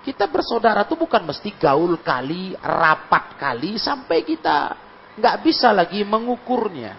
Kita 0.05 0.29
bersaudara 0.29 0.85
tuh 0.85 0.95
bukan 0.95 1.25
mesti 1.25 1.57
gaul 1.57 1.99
kali, 1.99 2.55
rapat 2.61 3.35
kali, 3.35 3.81
sampai 3.81 4.23
kita 4.23 4.77
nggak 5.19 5.37
bisa 5.43 5.73
lagi 5.75 6.05
mengukurnya. 6.05 6.93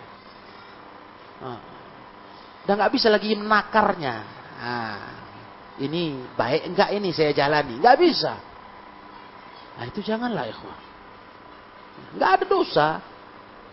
Nah, 1.41 1.70
dan 2.71 2.79
nggak 2.79 2.95
bisa 2.95 3.11
lagi 3.11 3.35
menakarnya. 3.35 4.17
Nah, 4.63 5.03
ini 5.83 6.23
baik 6.39 6.71
enggak 6.71 6.95
ini 6.95 7.11
saya 7.11 7.35
jalani, 7.35 7.83
nggak 7.83 7.99
bisa. 7.99 8.39
Nah 9.75 9.85
itu 9.91 9.99
janganlah 10.07 10.47
ikhwan. 10.47 10.79
Nggak 12.15 12.31
ada 12.31 12.45
dosa 12.47 12.89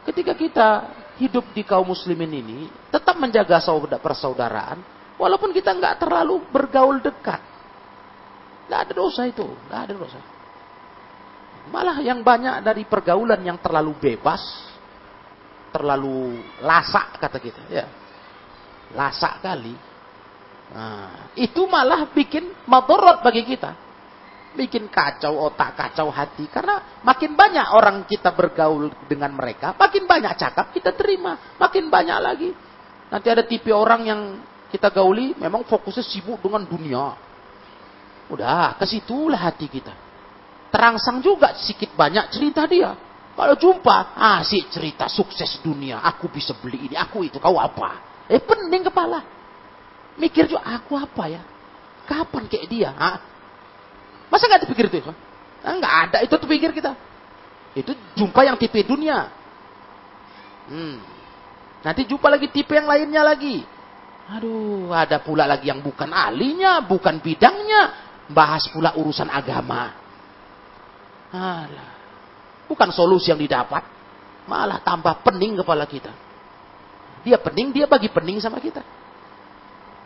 ketika 0.02 0.34
kita 0.34 0.68
hidup 1.22 1.46
di 1.54 1.62
kaum 1.62 1.94
muslimin 1.94 2.42
ini 2.42 2.60
tetap 2.90 3.22
menjaga 3.22 3.62
persaudaraan 4.02 4.82
walaupun 5.22 5.54
kita 5.54 5.78
nggak 5.78 6.02
terlalu 6.02 6.42
bergaul 6.50 6.98
dekat. 6.98 7.46
Nggak 8.66 8.80
ada 8.82 8.94
dosa 8.98 9.30
itu, 9.30 9.46
nggak 9.46 9.82
ada 9.86 9.94
dosa. 9.94 10.20
Malah 11.70 12.02
yang 12.02 12.26
banyak 12.26 12.66
dari 12.66 12.82
pergaulan 12.82 13.46
yang 13.46 13.62
terlalu 13.62 13.94
bebas, 13.94 14.42
terlalu 15.70 16.42
lasak 16.66 17.22
kata 17.22 17.38
kita, 17.38 17.62
ya. 17.70 18.07
Lasak 18.96 19.44
kali. 19.44 19.76
Nah, 20.68 21.32
itu 21.36 21.64
malah 21.68 22.12
bikin 22.12 22.52
madorot 22.68 23.24
bagi 23.24 23.44
kita 23.48 23.88
bikin 24.58 24.90
kacau 24.90 25.38
otak, 25.46 25.78
kacau 25.78 26.10
hati. 26.10 26.50
Karena 26.50 27.00
makin 27.06 27.38
banyak 27.38 27.78
orang 27.78 28.10
kita 28.10 28.34
bergaul 28.34 28.90
dengan 29.06 29.38
mereka, 29.38 29.78
makin 29.78 30.10
banyak 30.10 30.34
cakap 30.34 30.74
kita 30.74 30.98
terima, 30.98 31.38
makin 31.62 31.94
banyak 31.94 32.18
lagi. 32.18 32.50
Nanti 33.14 33.28
ada 33.30 33.46
tipe 33.46 33.70
orang 33.70 34.02
yang 34.04 34.22
kita 34.74 34.90
gauli 34.90 35.38
memang 35.38 35.62
fokusnya 35.64 36.04
sibuk 36.04 36.42
dengan 36.42 36.66
dunia. 36.66 37.14
Udah, 38.28 38.76
ke 38.76 38.84
situlah 38.90 39.40
hati 39.40 39.72
kita. 39.72 39.94
Terangsang 40.68 41.24
juga 41.24 41.56
sedikit 41.56 41.96
banyak 41.96 42.28
cerita 42.34 42.68
dia. 42.68 42.92
Kalau 43.38 43.56
jumpa, 43.56 44.18
asik 44.18 44.74
cerita 44.74 45.08
sukses 45.08 45.62
dunia. 45.64 46.04
Aku 46.04 46.28
bisa 46.28 46.52
beli 46.58 46.92
ini, 46.92 46.96
aku 46.98 47.24
itu, 47.24 47.40
kau 47.40 47.56
apa? 47.56 48.17
Eh 48.28 48.40
pening 48.44 48.84
kepala. 48.88 49.24
Mikir 50.20 50.52
juga, 50.52 50.66
aku 50.66 50.98
apa 51.00 51.24
ya? 51.32 51.42
Kapan 52.08 52.44
kayak 52.48 52.66
dia? 52.68 52.90
Ha? 52.92 53.12
Masa 54.28 54.48
nggak 54.48 54.68
dipikir 54.68 54.92
itu? 54.92 55.12
Nah, 55.64 55.74
nggak 55.78 55.96
ada 56.08 56.18
itu 56.24 56.36
terpikir 56.36 56.72
kita. 56.76 56.92
Itu 57.78 57.92
jumpa 58.18 58.44
yang 58.44 58.58
tipe 58.60 58.82
dunia. 58.84 59.30
Hmm. 60.68 61.00
Nanti 61.86 62.04
jumpa 62.10 62.28
lagi 62.28 62.52
tipe 62.52 62.76
yang 62.76 62.90
lainnya 62.90 63.24
lagi. 63.24 63.64
Aduh, 64.28 64.92
ada 64.92 65.24
pula 65.24 65.48
lagi 65.48 65.72
yang 65.72 65.80
bukan 65.80 66.12
ahlinya, 66.12 66.84
bukan 66.84 67.24
bidangnya. 67.24 67.96
Bahas 68.28 68.68
pula 68.68 68.92
urusan 69.00 69.32
agama. 69.32 69.96
Alah. 71.32 71.92
Bukan 72.68 72.92
solusi 72.92 73.32
yang 73.32 73.40
didapat. 73.40 73.88
Malah 74.52 74.84
tambah 74.84 75.24
pening 75.24 75.56
kepala 75.64 75.88
kita. 75.88 76.12
Dia 77.26 77.38
pening, 77.42 77.74
dia 77.74 77.86
bagi 77.90 78.10
pening 78.12 78.38
sama 78.42 78.58
kita. 78.62 78.82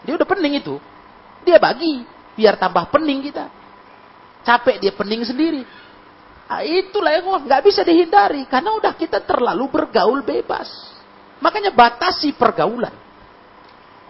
Dia 0.05 0.13
udah 0.17 0.27
pening 0.27 0.61
itu. 0.61 0.77
Dia 1.43 1.57
bagi. 1.57 2.05
Biar 2.37 2.55
tambah 2.57 2.87
pening 2.89 3.25
kita. 3.25 3.49
Capek 4.41 4.81
dia 4.81 4.93
pening 4.95 5.21
sendiri. 5.25 5.61
Nah, 6.51 6.67
itulah 6.67 7.15
yang 7.15 7.47
nggak 7.47 7.63
bisa 7.63 7.79
dihindari 7.79 8.43
karena 8.43 8.75
udah 8.75 8.91
kita 8.99 9.23
terlalu 9.23 9.71
bergaul 9.71 10.19
bebas. 10.19 10.67
Makanya 11.39 11.71
batasi 11.71 12.35
pergaulan. 12.35 12.91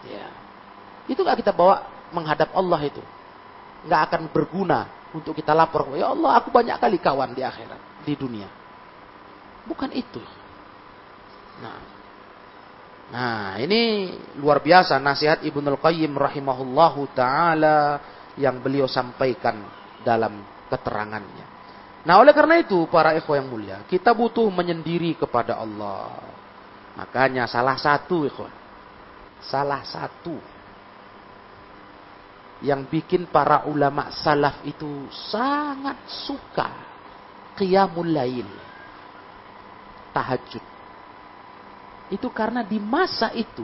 Ya. 0.09 0.25
Itu 1.05 1.21
nggak 1.21 1.45
kita 1.45 1.53
bawa 1.53 1.85
menghadap 2.09 2.49
Allah 2.57 2.81
itu. 2.81 3.03
Nggak 3.85 4.01
akan 4.09 4.21
berguna 4.33 4.89
untuk 5.13 5.37
kita 5.37 5.53
lapor. 5.53 5.91
Ya 5.93 6.09
Allah, 6.09 6.41
aku 6.41 6.49
banyak 6.49 6.81
kali 6.81 6.97
kawan 6.97 7.37
di 7.37 7.45
akhirat, 7.45 8.07
di 8.07 8.13
dunia. 8.17 8.49
Bukan 9.67 9.93
itu. 9.93 10.23
Nah, 11.61 11.77
nah 13.11 13.59
ini 13.59 14.15
luar 14.39 14.63
biasa 14.63 14.95
nasihat 14.97 15.43
Ibnu 15.43 15.75
Qayyim 15.77 16.15
rahimahullahu 16.15 17.11
taala 17.11 17.99
yang 18.39 18.63
beliau 18.63 18.87
sampaikan 18.87 19.59
dalam 20.01 20.39
keterangannya. 20.71 21.47
Nah 22.01 22.17
oleh 22.17 22.33
karena 22.33 22.57
itu 22.57 22.89
para 22.89 23.13
ikhwah 23.13 23.37
yang 23.37 23.49
mulia, 23.51 23.77
kita 23.85 24.15
butuh 24.15 24.47
menyendiri 24.49 25.19
kepada 25.19 25.59
Allah. 25.59 26.17
Makanya 26.97 27.45
salah 27.45 27.77
satu 27.77 28.25
ikhwah, 28.25 28.51
salah 29.43 29.85
satu 29.85 30.35
yang 32.61 32.85
bikin 32.89 33.29
para 33.29 33.65
ulama 33.65 34.13
salaf 34.13 34.61
itu 34.65 35.09
sangat 35.29 35.97
suka 36.07 36.69
qiyamul 37.57 38.09
lail, 38.09 38.49
tahajud. 40.13 40.70
Itu 42.11 42.27
karena 42.29 42.61
di 42.67 42.75
masa 42.75 43.31
itu, 43.31 43.63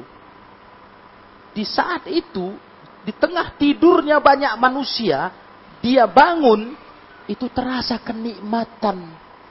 di 1.52 1.68
saat 1.68 2.08
itu, 2.08 2.56
di 3.04 3.12
tengah 3.12 3.60
tidurnya 3.60 4.24
banyak 4.24 4.56
manusia, 4.56 5.30
dia 5.84 6.08
bangun, 6.08 6.74
itu 7.28 7.52
terasa 7.52 8.00
kenikmatan 8.00 9.04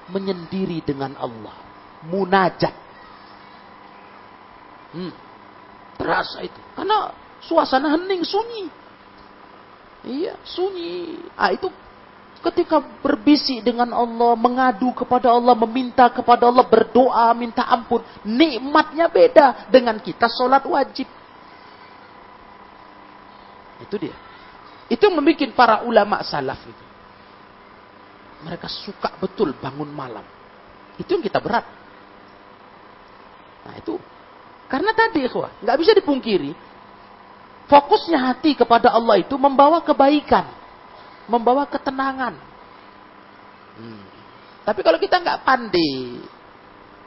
menyendiri 0.08 0.80
dengan 0.80 1.12
Allah. 1.20 1.56
Munajat. 2.08 2.74
Hmm. 4.96 5.12
Terasa 6.00 6.40
itu. 6.40 6.60
Karena 6.72 7.12
suasana 7.44 7.92
hening, 7.92 8.24
sunyi. 8.24 8.64
Iya, 10.06 10.40
sunyi. 10.46 11.20
Ah, 11.36 11.52
itu 11.52 11.68
ketika 12.42 12.82
berbisik 13.00 13.62
dengan 13.64 13.92
Allah, 13.92 14.32
mengadu 14.36 14.92
kepada 14.92 15.32
Allah, 15.32 15.54
meminta 15.66 16.08
kepada 16.10 16.48
Allah, 16.48 16.64
berdoa, 16.66 17.32
minta 17.32 17.64
ampun. 17.66 18.02
Nikmatnya 18.22 19.06
beda 19.08 19.68
dengan 19.72 19.96
kita 20.00 20.28
sholat 20.30 20.64
wajib. 20.64 21.08
Itu 23.82 23.96
dia. 24.00 24.16
Itu 24.86 25.10
membuat 25.10 25.50
para 25.52 25.76
ulama 25.82 26.22
salaf 26.22 26.62
itu. 26.62 26.84
Mereka 28.46 28.68
suka 28.70 29.16
betul 29.18 29.56
bangun 29.58 29.90
malam. 29.90 30.22
Itu 30.96 31.18
yang 31.18 31.24
kita 31.24 31.42
berat. 31.42 31.66
Nah 33.66 33.74
itu. 33.76 33.98
Karena 34.66 34.90
tadi 34.94 35.22
ikhwah, 35.26 35.62
nggak 35.62 35.78
bisa 35.78 35.92
dipungkiri. 35.94 36.50
Fokusnya 37.66 38.18
hati 38.30 38.54
kepada 38.54 38.94
Allah 38.94 39.18
itu 39.18 39.34
membawa 39.34 39.82
kebaikan. 39.82 40.46
Membawa 41.26 41.66
ketenangan. 41.66 42.34
Hmm. 43.76 44.04
Tapi 44.66 44.80
kalau 44.82 44.98
kita 44.98 45.22
nggak 45.22 45.42
pandai 45.46 46.22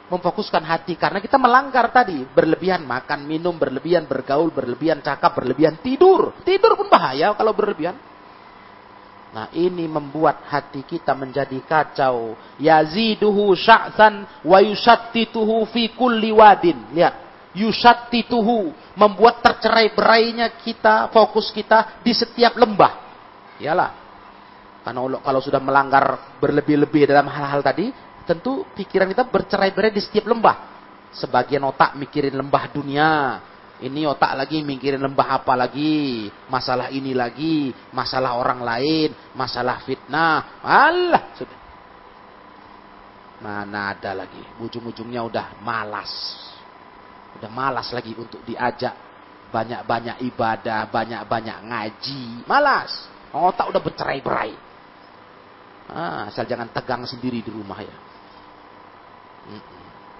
memfokuskan 0.09 0.65
hati 0.65 0.97
karena 0.97 1.21
kita 1.21 1.37
melanggar 1.37 1.93
tadi 1.93 2.25
berlebihan 2.25 2.81
makan 2.83 3.29
minum 3.29 3.53
berlebihan 3.55 4.09
bergaul 4.09 4.49
berlebihan 4.49 5.05
cakap 5.05 5.37
berlebihan 5.37 5.77
tidur 5.85 6.33
tidur 6.41 6.73
pun 6.73 6.89
bahaya 6.89 7.31
kalau 7.37 7.53
berlebihan 7.53 7.93
nah 9.29 9.45
ini 9.53 9.85
membuat 9.85 10.49
hati 10.49 10.81
kita 10.81 11.13
menjadi 11.13 11.61
kacau 11.61 12.33
yaziduhu 12.57 13.53
sya'san 13.53 14.25
wa 14.41 14.57
yushattituhu 14.57 15.69
fi 15.69 15.93
kulli 15.93 16.33
wadin 16.33 16.89
lihat 16.97 17.13
yushattituhu 17.53 18.73
membuat 18.97 19.45
tercerai 19.45 19.93
berainya 19.93 20.57
kita 20.57 21.13
fokus 21.13 21.53
kita 21.53 22.01
di 22.01 22.17
setiap 22.17 22.57
lembah 22.57 22.97
iyalah 23.61 24.08
karena 24.83 24.99
kalau 25.19 25.41
sudah 25.43 25.59
melanggar 25.59 26.35
berlebih-lebih 26.39 27.09
dalam 27.09 27.27
hal-hal 27.27 27.59
tadi 27.59 27.91
tentu 28.23 28.63
pikiran 28.77 29.09
kita 29.09 29.27
bercerai-berai 29.27 29.91
di 29.91 30.01
setiap 30.01 30.29
lembah. 30.29 30.77
Sebagian 31.09 31.65
otak 31.65 31.97
mikirin 31.97 32.37
lembah 32.37 32.69
dunia, 32.69 33.41
ini 33.81 34.05
otak 34.05 34.37
lagi 34.37 34.61
mikirin 34.61 35.01
lembah 35.01 35.41
apa 35.41 35.57
lagi, 35.57 36.29
masalah 36.51 36.93
ini 36.93 37.17
lagi, 37.17 37.73
masalah 37.89 38.37
orang 38.37 38.61
lain, 38.61 39.09
masalah 39.33 39.81
fitnah. 39.81 40.61
Allah, 40.61 41.33
sudah. 41.33 41.59
Mana 43.41 43.95
ada 43.95 44.13
lagi, 44.13 44.43
ujung-ujungnya 44.61 45.25
udah 45.25 45.47
malas. 45.65 46.11
Udah 47.41 47.49
malas 47.49 47.89
lagi 47.89 48.13
untuk 48.13 48.43
diajak 48.45 49.09
banyak-banyak 49.49 50.21
ibadah, 50.29 50.85
banyak-banyak 50.93 51.57
ngaji. 51.65 52.45
Malas. 52.45 53.09
Otak 53.33 53.69
udah 53.69 53.81
bercerai-berai. 53.81 54.68
Ah, 55.89 56.29
asal 56.29 56.45
jangan 56.45 56.69
tegang 56.69 57.01
sendiri 57.09 57.41
di 57.41 57.49
rumah 57.49 57.81
ya. 57.81 57.95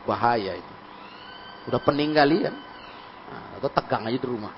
Bahaya 0.10 0.58
itu. 0.58 0.74
Udah 1.70 1.82
pening 1.86 2.18
kali. 2.18 2.50
Nah, 2.50 3.62
atau 3.62 3.70
tegang 3.70 4.10
aja 4.10 4.18
di 4.18 4.26
rumah. 4.26 4.54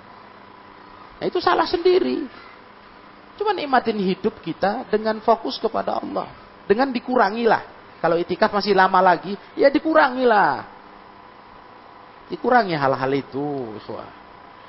Nah, 1.20 1.26
itu 1.28 1.44
salah 1.44 1.68
sendiri. 1.68 2.24
Cuma 3.36 3.52
nikmatin 3.52 4.00
hidup 4.00 4.40
kita 4.40 4.88
dengan 4.88 5.20
fokus 5.20 5.60
kepada 5.60 6.00
Allah. 6.00 6.32
Dengan 6.64 6.90
dikurangilah. 6.96 7.64
Kalau 8.00 8.18
itikaf 8.18 8.50
masih 8.50 8.74
lama 8.74 8.98
lagi, 9.04 9.36
ya 9.54 9.70
dikurangilah. 9.70 10.66
Dikurangi 12.32 12.74
hal-hal 12.74 13.12
itu. 13.12 13.78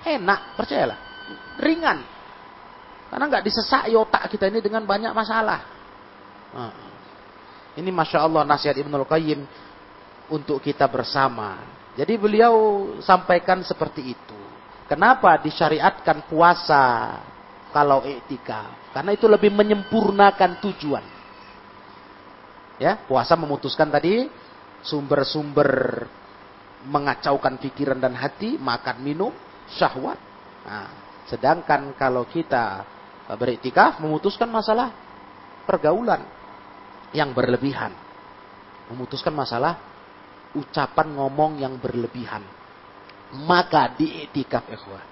Enak, 0.03 0.59
percayalah. 0.59 0.99
Ringan. 1.63 1.99
Karena 3.09 3.25
nggak 3.29 3.45
disesai 3.47 3.95
otak 3.95 4.27
kita 4.29 4.51
ini 4.51 4.59
dengan 4.59 4.83
banyak 4.83 5.15
masalah. 5.15 5.72
Nah, 6.53 6.73
ini 7.81 7.89
Masya 7.89 8.21
Allah 8.21 8.45
nasihat 8.45 8.77
Ibnul 8.77 9.09
Qayyim 9.09 9.41
untuk 10.29 10.61
kita 10.61 10.85
bersama. 10.89 11.57
Jadi 11.97 12.17
beliau 12.21 12.55
sampaikan 13.05 13.65
seperti 13.65 14.13
itu. 14.13 14.39
Kenapa 14.89 15.41
disyariatkan 15.41 16.29
puasa 16.29 17.17
kalau 17.73 18.05
etika? 18.05 18.93
Karena 18.93 19.17
itu 19.17 19.25
lebih 19.25 19.49
menyempurnakan 19.53 20.61
tujuan. 20.69 21.05
Ya, 22.77 23.01
puasa 23.09 23.37
memutuskan 23.37 23.89
tadi 23.89 24.29
sumber-sumber 24.85 26.05
mengacaukan 26.83 27.57
pikiran 27.63 27.97
dan 27.97 28.13
hati, 28.19 28.61
makan 28.61 29.01
minum, 29.01 29.33
syahwat. 29.73 30.19
Nah, 30.67 30.89
sedangkan 31.31 31.97
kalau 31.97 32.29
kita 32.29 32.85
beriktikaf 33.39 34.03
memutuskan 34.03 34.51
masalah 34.51 34.93
pergaulan 35.65 36.42
yang 37.13 37.33
berlebihan. 37.37 37.93
Memutuskan 38.93 39.33
masalah 39.33 39.79
ucapan 40.53 41.17
ngomong 41.17 41.61
yang 41.61 41.77
berlebihan. 41.81 42.45
Maka 43.49 43.93
di 43.97 44.29
iktikaf 44.29 44.69
ikhwah. 44.69 45.05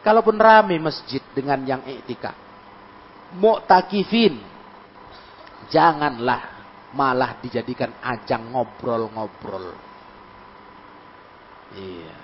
Kalaupun 0.00 0.40
rame 0.40 0.80
masjid 0.80 1.20
dengan 1.36 1.60
yang 1.68 1.84
iktikaf. 1.84 2.32
Mu'takifin. 3.36 4.40
Janganlah 5.68 6.60
malah 6.96 7.36
dijadikan 7.38 7.92
ajang 8.00 8.50
ngobrol-ngobrol. 8.50 9.76
Iya. 11.76 12.16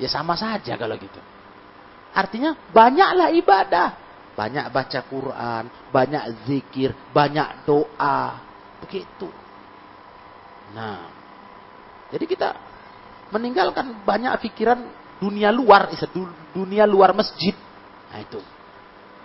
Ya 0.00 0.08
sama 0.08 0.34
saja 0.34 0.74
kalau 0.80 0.96
gitu. 0.96 1.20
Artinya 2.16 2.56
banyaklah 2.72 3.30
ibadah. 3.36 3.88
Banyak 4.40 4.72
baca 4.72 5.00
Quran, 5.04 5.64
banyak 5.92 6.48
zikir, 6.48 6.96
banyak 7.12 7.68
doa. 7.68 8.40
Begitu. 8.80 9.28
Nah, 10.72 11.12
jadi 12.08 12.24
kita 12.24 12.48
meninggalkan 13.36 14.00
banyak 14.00 14.32
pikiran 14.40 14.80
dunia 15.20 15.52
luar, 15.52 15.92
dunia 16.56 16.88
luar 16.88 17.12
masjid. 17.12 17.52
Nah 18.08 18.16
itu. 18.24 18.40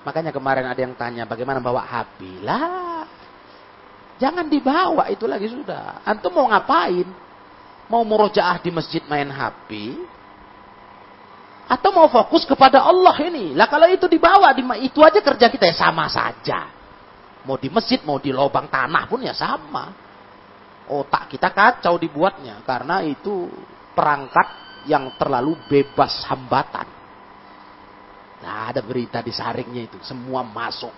Makanya 0.04 0.36
kemarin 0.36 0.68
ada 0.68 0.82
yang 0.84 0.92
tanya 1.00 1.24
bagaimana 1.24 1.64
bawa 1.64 1.88
HP. 1.88 2.44
Lah, 2.44 3.08
jangan 4.20 4.52
dibawa 4.52 5.08
itu 5.08 5.24
lagi 5.32 5.48
sudah. 5.48 6.04
Antum 6.04 6.36
mau 6.36 6.52
ngapain? 6.52 7.08
Mau 7.88 8.04
murojaah 8.04 8.60
di 8.60 8.68
masjid 8.68 9.00
main 9.08 9.32
HP? 9.32 9.96
Atau 11.66 11.90
mau 11.90 12.06
fokus 12.10 12.46
kepada 12.46 12.86
Allah 12.86 13.16
ini? 13.26 13.58
Lah 13.58 13.66
kalau 13.66 13.90
itu 13.90 14.06
dibawa, 14.06 14.54
itu 14.78 15.00
aja 15.02 15.18
kerja 15.18 15.50
kita 15.50 15.66
ya 15.66 15.76
sama 15.76 16.06
saja. 16.06 16.70
Mau 17.46 17.58
di 17.58 17.70
masjid, 17.74 18.02
mau 18.06 18.22
di 18.22 18.30
lubang 18.30 18.70
tanah 18.70 19.06
pun 19.10 19.22
ya 19.22 19.34
sama 19.34 20.06
otak 20.90 21.34
kita 21.34 21.50
kacau 21.50 21.98
dibuatnya 21.98 22.62
karena 22.62 23.02
itu 23.02 23.50
perangkat 23.98 24.48
yang 24.86 25.18
terlalu 25.18 25.58
bebas 25.66 26.22
hambatan. 26.30 26.86
Nah, 28.46 28.70
ada 28.70 28.86
berita 28.86 29.26
di 29.26 29.34
saringnya 29.34 29.90
itu, 29.90 29.98
semua 30.06 30.46
masuk. 30.46 30.94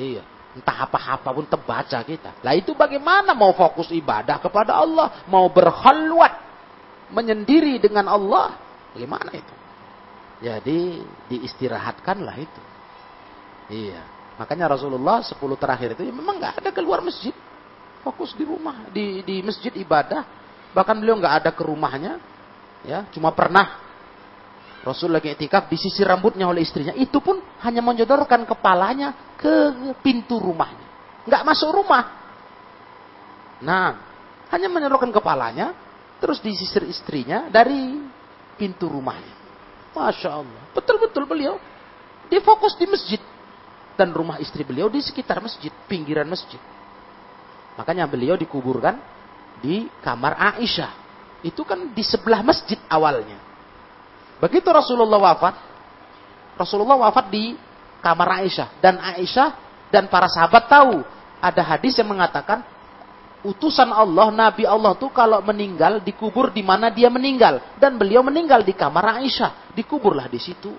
Iya, 0.00 0.24
entah 0.56 0.88
apa-apa 0.88 1.28
pun 1.36 1.44
terbaca 1.44 2.00
kita. 2.00 2.40
Lah 2.40 2.56
itu 2.56 2.72
bagaimana 2.72 3.36
mau 3.36 3.52
fokus 3.52 3.92
ibadah 3.92 4.40
kepada 4.40 4.80
Allah, 4.80 5.20
mau 5.28 5.44
berhalwat 5.52 6.32
menyendiri 7.12 7.76
dengan 7.76 8.08
Allah? 8.08 8.56
Bagaimana 8.96 9.36
itu? 9.36 9.54
Jadi 10.42 11.02
diistirahatkanlah 11.30 12.36
itu. 12.38 12.62
Iya. 13.70 14.02
Makanya 14.34 14.74
Rasulullah 14.74 15.22
10 15.22 15.38
terakhir 15.54 15.94
itu 15.94 16.02
ya 16.10 16.12
memang 16.14 16.42
nggak 16.42 16.58
ada 16.58 16.70
keluar 16.74 16.98
masjid 16.98 17.30
fokus 18.02 18.34
di 18.34 18.42
rumah, 18.42 18.90
di 18.90 19.22
di 19.22 19.40
masjid 19.40 19.70
ibadah. 19.78 20.26
Bahkan 20.74 20.96
beliau 20.98 21.14
nggak 21.22 21.46
ada 21.46 21.50
ke 21.54 21.62
rumahnya, 21.62 22.18
ya, 22.82 23.06
cuma 23.14 23.30
pernah 23.30 23.84
Rasul 24.84 25.16
lagi 25.16 25.32
etikaf 25.32 25.70
disisir 25.72 26.04
rambutnya 26.04 26.44
oleh 26.44 26.60
istrinya. 26.60 26.92
Itu 26.92 27.24
pun 27.24 27.40
hanya 27.64 27.80
menjodorkan 27.80 28.44
kepalanya 28.44 29.32
ke 29.40 29.72
pintu 30.04 30.36
rumahnya. 30.36 30.84
Nggak 31.24 31.42
masuk 31.48 31.72
rumah. 31.72 32.04
Nah, 33.64 33.96
hanya 34.52 34.68
menjodorkan 34.68 35.08
kepalanya, 35.08 35.72
terus 36.20 36.36
disisir 36.44 36.84
istrinya 36.84 37.48
dari 37.48 37.96
pintu 38.60 38.92
rumahnya. 38.92 39.43
Masya 39.94 40.30
Allah. 40.42 40.62
Betul-betul 40.74 41.24
beliau. 41.24 41.56
Dia 42.26 42.42
fokus 42.42 42.74
di 42.74 42.84
masjid. 42.90 43.22
Dan 43.94 44.10
rumah 44.10 44.42
istri 44.42 44.66
beliau 44.66 44.90
di 44.90 44.98
sekitar 44.98 45.38
masjid, 45.38 45.70
pinggiran 45.86 46.26
masjid. 46.26 46.58
Makanya 47.78 48.10
beliau 48.10 48.34
dikuburkan 48.34 48.98
di 49.62 49.86
kamar 50.02 50.34
Aisyah. 50.58 50.90
Itu 51.46 51.62
kan 51.62 51.94
di 51.94 52.02
sebelah 52.02 52.42
masjid 52.42 52.76
awalnya. 52.90 53.38
Begitu 54.42 54.66
Rasulullah 54.66 55.30
wafat, 55.30 55.54
Rasulullah 56.58 56.98
wafat 56.98 57.30
di 57.30 57.54
kamar 58.02 58.42
Aisyah. 58.42 58.82
Dan 58.82 58.98
Aisyah 58.98 59.48
dan 59.94 60.10
para 60.10 60.26
sahabat 60.26 60.66
tahu 60.66 61.06
ada 61.38 61.62
hadis 61.62 61.94
yang 61.94 62.10
mengatakan 62.10 62.66
utusan 63.44 63.92
Allah, 63.92 64.32
Nabi 64.32 64.64
Allah 64.64 64.96
tuh 64.96 65.12
kalau 65.12 65.38
meninggal 65.44 66.00
dikubur 66.00 66.50
di 66.50 66.64
mana 66.64 66.88
dia 66.88 67.12
meninggal 67.12 67.76
dan 67.76 68.00
beliau 68.00 68.24
meninggal 68.24 68.64
di 68.64 68.72
kamar 68.72 69.20
Aisyah, 69.20 69.76
dikuburlah 69.76 70.26
di 70.26 70.40
situ. 70.40 70.72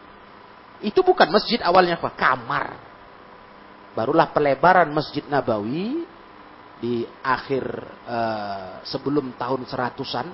Itu 0.81 1.05
bukan 1.05 1.29
masjid 1.31 1.61
awalnya 1.61 2.01
Pak, 2.01 2.13
kamar. 2.17 2.65
Barulah 3.95 4.27
pelebaran 4.27 4.91
Masjid 4.91 5.23
Nabawi 5.23 6.03
di 6.83 7.07
akhir 7.23 7.63
uh, 8.03 8.83
sebelum 8.83 9.39
tahun 9.39 9.63
seratusan 9.63 10.27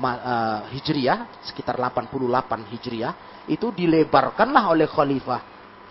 uh, 0.00 0.64
Hijriah, 0.72 1.44
sekitar 1.44 1.76
88 1.76 2.72
Hijriah, 2.72 3.44
itu 3.44 3.68
dilebarkanlah 3.76 4.72
oleh 4.72 4.88
khalifah 4.88 5.40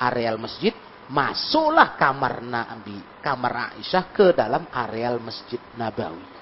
areal 0.01 0.41
masjid, 0.41 0.73
masuklah 1.07 1.95
kamar 1.95 2.43
Nabi, 2.43 2.99
kamar 3.23 3.75
Aisyah 3.75 4.05
ke 4.11 4.35
dalam 4.35 4.67
areal 4.71 5.19
Masjid 5.23 5.59
Nabawi. 5.75 6.35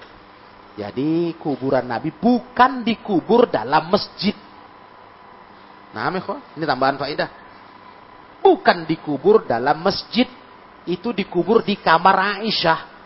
Jadi 0.76 1.32
kuburan 1.40 1.88
Nabi 1.88 2.12
bukan 2.12 2.84
dikubur 2.84 3.48
dalam 3.48 3.88
masjid. 3.88 4.36
Nah, 5.96 6.12
ini 6.12 6.64
tambahan 6.68 7.00
faedah. 7.00 7.30
Bukan 8.44 8.84
dikubur 8.84 9.48
dalam 9.48 9.80
masjid, 9.80 10.28
itu 10.84 11.08
dikubur 11.16 11.64
di 11.64 11.80
kamar 11.80 12.44
Aisyah 12.44 12.96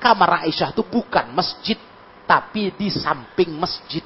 kamar 0.00 0.48
Aisyah 0.48 0.72
itu 0.72 0.82
bukan 0.88 1.36
masjid, 1.36 1.76
tapi 2.24 2.72
di 2.74 2.88
samping 2.88 3.52
masjid. 3.52 4.02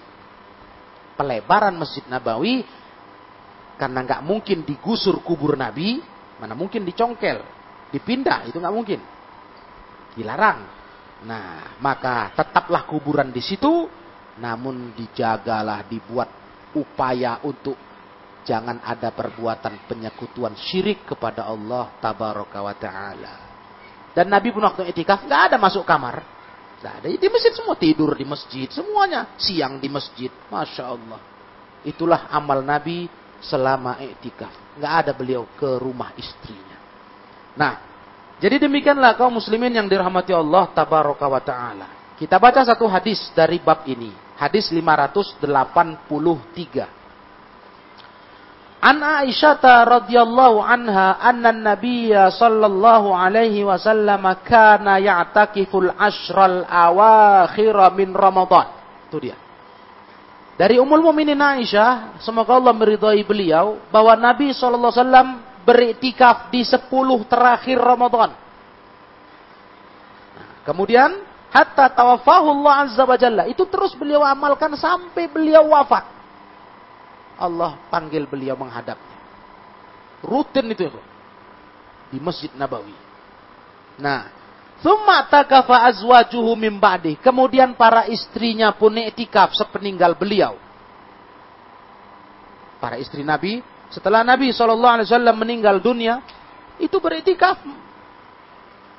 Pelebaran 1.14 1.78
Masjid 1.78 2.02
Nabawi, 2.11 2.66
karena 3.78 4.02
nggak 4.02 4.22
mungkin 4.26 4.66
digusur 4.66 5.22
kubur 5.22 5.55
Nabi, 5.55 6.02
mana 6.45 6.53
mungkin 6.53 6.84
dicongkel, 6.84 7.40
dipindah, 7.88 8.45
itu 8.45 8.61
nggak 8.61 8.76
mungkin. 8.76 9.01
Dilarang. 10.12 10.61
Nah, 11.24 11.80
maka 11.80 12.36
tetaplah 12.36 12.84
kuburan 12.84 13.32
di 13.32 13.40
situ, 13.40 13.88
namun 14.45 14.92
dijagalah, 14.92 15.88
dibuat 15.88 16.28
upaya 16.76 17.40
untuk 17.49 17.80
jangan 18.45 18.84
ada 18.84 19.09
perbuatan 19.09 19.88
penyekutuan 19.88 20.53
syirik 20.53 21.09
kepada 21.09 21.49
Allah 21.49 21.97
tabaraka 21.97 22.61
wa 22.61 22.74
taala. 22.76 23.34
Dan 24.12 24.28
Nabi 24.28 24.53
pun 24.53 24.68
waktu 24.68 24.92
etikaf 24.92 25.24
nggak 25.24 25.42
ada 25.49 25.57
masuk 25.57 25.82
kamar. 25.88 26.22
Nggak 26.78 26.95
ada. 27.01 27.07
Di 27.09 27.28
masjid 27.32 27.53
semua 27.57 27.74
tidur 27.74 28.12
di 28.12 28.28
masjid. 28.28 28.68
Semuanya 28.68 29.32
siang 29.40 29.80
di 29.80 29.88
masjid. 29.88 30.30
Masya 30.53 30.84
Allah. 30.86 31.18
Itulah 31.82 32.28
amal 32.30 32.61
Nabi 32.61 33.11
selama 33.40 33.99
etikaf. 33.99 34.64
Nggak 34.75 34.95
ada 35.05 35.12
beliau 35.14 35.47
ke 35.55 35.79
rumah 35.79 36.11
istrinya. 36.18 36.79
Nah, 37.55 37.75
jadi 38.43 38.59
demikianlah 38.66 39.14
kaum 39.14 39.39
muslimin 39.39 39.70
yang 39.70 39.87
dirahmati 39.87 40.35
Allah 40.35 40.68
tabaraka 40.75 41.27
wa 41.31 41.39
ta'ala. 41.39 41.89
Kita 42.18 42.39
baca 42.39 42.62
satu 42.66 42.87
hadis 42.91 43.31
dari 43.35 43.62
bab 43.62 43.87
ini. 43.87 44.11
Hadis 44.35 44.70
583. 44.75 45.47
An 48.85 49.01
Aisyah 49.01 49.64
radhiyallahu 49.89 50.61
anha 50.61 51.16
anna 51.16 51.57
Nabiyya 51.57 52.29
sallallahu 52.29 53.16
alaihi 53.16 53.64
wasallam 53.64 54.29
kana 54.45 55.01
ya'takiful 55.01 55.89
ashral 55.97 56.68
awakhir 56.68 57.72
min 57.97 58.12
Ramadan. 58.12 58.68
Itu 59.09 59.25
dia. 59.25 59.43
Dari 60.55 60.78
Ummul 60.78 61.02
Mukminin 61.02 61.38
Aisyah, 61.38 62.22
semoga 62.22 62.55
Allah 62.55 62.70
meridhai 62.70 63.26
beliau 63.26 63.82
bahwa 63.90 64.14
Nabi 64.14 64.55
wasallam 64.55 65.42
beriktikaf 65.66 66.55
di 66.55 66.62
10 66.62 66.86
terakhir 67.26 67.74
Ramadan. 67.80 68.30
Kemudian 70.62 71.11
hatta 71.50 71.90
tawaffahu 71.90 72.55
Allah 72.61 72.86
azza 72.86 73.02
wa 73.02 73.18
jalla. 73.18 73.50
Itu 73.50 73.66
terus 73.66 73.98
beliau 73.98 74.22
amalkan 74.22 74.78
sampai 74.78 75.26
beliau 75.26 75.74
wafat. 75.74 76.07
Allah 77.34 77.74
panggil 77.90 78.22
beliau 78.30 78.55
menghadapnya. 78.55 79.18
Rutin 80.22 80.70
itu. 80.70 80.86
di 82.14 82.22
Masjid 82.22 82.52
Nabawi. 82.55 82.94
Nah, 83.98 84.30
thumma 84.81 85.27
takafa 85.29 85.87
azwajuhu 85.91 86.55
min 86.57 86.81
ba'di. 86.81 87.20
Kemudian 87.20 87.77
para 87.79 88.09
istrinya 88.11 88.72
pun 88.75 88.97
iktikaf 88.99 89.55
sepeninggal 89.55 90.16
beliau. 90.18 90.57
Para 92.83 92.99
istri 93.01 93.22
Nabi 93.25 93.64
setelah 93.93 94.27
Nabi 94.27 94.51
SAW 94.51 95.07
meninggal 95.39 95.79
dunia 95.79 96.20
itu 96.83 96.99
beriktikaf 96.99 97.62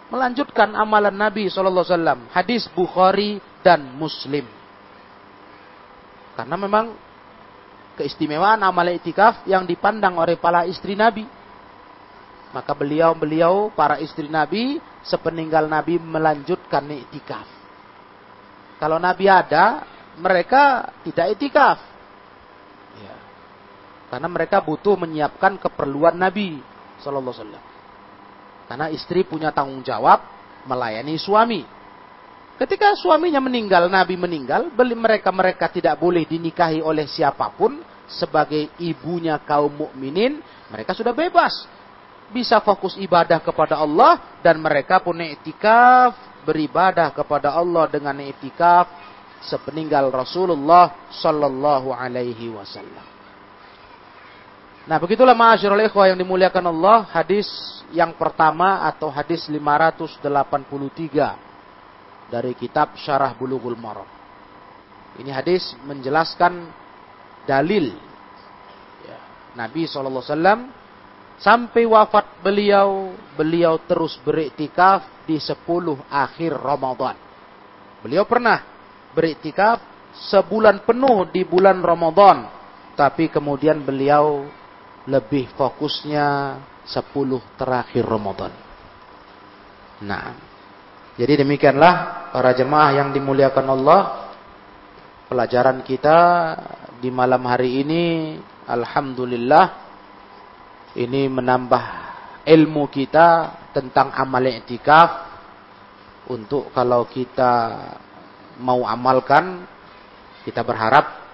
melanjutkan 0.09 0.71
amalan 0.73 1.13
Nabi 1.13 1.49
SAW. 1.51 2.31
Hadis 2.31 2.69
Bukhari 2.71 3.41
dan 3.65 3.83
Muslim. 3.97 4.45
Karena 6.35 6.55
memang 6.59 6.95
keistimewaan 7.95 8.59
amal 8.61 8.91
itikaf 8.91 9.47
yang 9.47 9.63
dipandang 9.63 10.19
oleh 10.19 10.35
para 10.35 10.67
istri 10.67 10.93
Nabi. 10.93 11.23
Maka 12.55 12.71
beliau-beliau 12.71 13.75
para 13.75 13.99
istri 13.99 14.31
Nabi 14.31 14.79
sepeninggal 15.03 15.67
Nabi 15.67 15.99
melanjutkan 15.99 16.87
itikaf. 16.87 17.43
Kalau 18.79 18.95
Nabi 18.95 19.27
ada, 19.27 19.83
mereka 20.15 20.87
tidak 21.03 21.35
itikaf. 21.35 21.83
Ya. 22.95 23.15
Karena 24.07 24.31
mereka 24.31 24.63
butuh 24.63 24.95
menyiapkan 24.95 25.59
keperluan 25.59 26.15
Nabi 26.15 26.63
Sallallahu 27.03 27.35
Alaihi 27.35 27.43
Wasallam. 27.43 27.65
Karena 28.71 28.87
istri 28.87 29.27
punya 29.27 29.51
tanggung 29.51 29.83
jawab 29.83 30.23
melayani 30.63 31.19
suami. 31.19 31.67
Ketika 32.55 32.95
suaminya 32.95 33.43
meninggal, 33.43 33.91
Nabi 33.91 34.15
meninggal, 34.15 34.71
mereka-mereka 34.79 35.67
tidak 35.75 35.99
boleh 35.99 36.23
dinikahi 36.23 36.79
oleh 36.79 37.03
siapa 37.03 37.51
pun 37.51 37.83
sebagai 38.07 38.71
ibunya 38.79 39.35
kaum 39.43 39.75
mukminin, 39.75 40.39
mereka 40.71 40.95
sudah 40.95 41.11
bebas. 41.11 41.74
Bisa 42.35 42.59
fokus 42.59 42.99
ibadah 42.99 43.39
kepada 43.39 43.79
Allah 43.79 44.19
dan 44.43 44.59
mereka 44.59 44.99
pun 44.99 45.15
etikaf 45.23 46.19
beribadah 46.43 47.15
kepada 47.15 47.55
Allah 47.55 47.87
dengan 47.87 48.19
etikaf 48.19 48.91
sepeninggal 49.39 50.11
Rasulullah 50.11 51.07
sallallahu 51.15 51.95
alaihi 51.95 52.51
wasallam. 52.51 53.07
Nah, 54.85 54.99
begitulah 54.99 55.33
ma'asyiral 55.33 55.87
ikhwah 55.87 56.11
yang 56.11 56.19
dimuliakan 56.19 56.75
Allah, 56.75 57.09
hadis 57.09 57.47
yang 57.95 58.13
pertama 58.19 58.83
atau 58.83 59.09
hadis 59.09 59.47
583 59.47 60.19
dari 62.29 62.51
kitab 62.53 62.93
Syarah 62.99 63.33
Bulughul 63.33 63.79
Maram. 63.79 64.05
Ini 65.17 65.31
hadis 65.31 65.71
menjelaskan 65.87 66.67
dalil 67.47 67.95
ya, 69.07 69.17
Nabi 69.55 69.87
SAW 69.87 70.84
sampai 71.39 71.83
wafat 71.83 72.39
beliau, 72.39 73.11
beliau 73.35 73.79
terus 73.83 74.15
beriktikaf 74.23 75.27
di 75.27 75.41
10 75.41 75.57
akhir 76.07 76.51
Ramadan. 76.55 77.15
Beliau 78.05 78.23
pernah 78.29 78.61
beriktikaf 79.15 79.81
sebulan 80.31 80.85
penuh 80.85 81.27
di 81.33 81.43
bulan 81.43 81.81
Ramadan, 81.81 82.47
tapi 82.95 83.27
kemudian 83.27 83.83
beliau 83.83 84.47
lebih 85.05 85.51
fokusnya 85.57 86.57
10 86.85 87.59
terakhir 87.59 88.05
Ramadan. 88.05 88.53
Nah, 90.05 90.37
jadi 91.15 91.41
demikianlah 91.41 92.27
para 92.35 92.51
jemaah 92.51 92.91
yang 92.91 93.09
dimuliakan 93.15 93.67
Allah. 93.71 94.01
Pelajaran 95.25 95.81
kita 95.81 96.19
di 97.01 97.09
malam 97.09 97.41
hari 97.49 97.81
ini 97.81 98.03
alhamdulillah 98.69 99.84
ini 100.95 101.27
menambah 101.27 101.83
ilmu 102.47 102.87
kita 102.87 103.27
tentang 103.75 104.15
amal 104.15 104.43
i'tikaf 104.47 105.09
untuk 106.31 106.71
kalau 106.71 107.05
kita 107.05 107.51
mau 108.63 108.87
amalkan 108.87 109.67
kita 110.47 110.63
berharap 110.63 111.25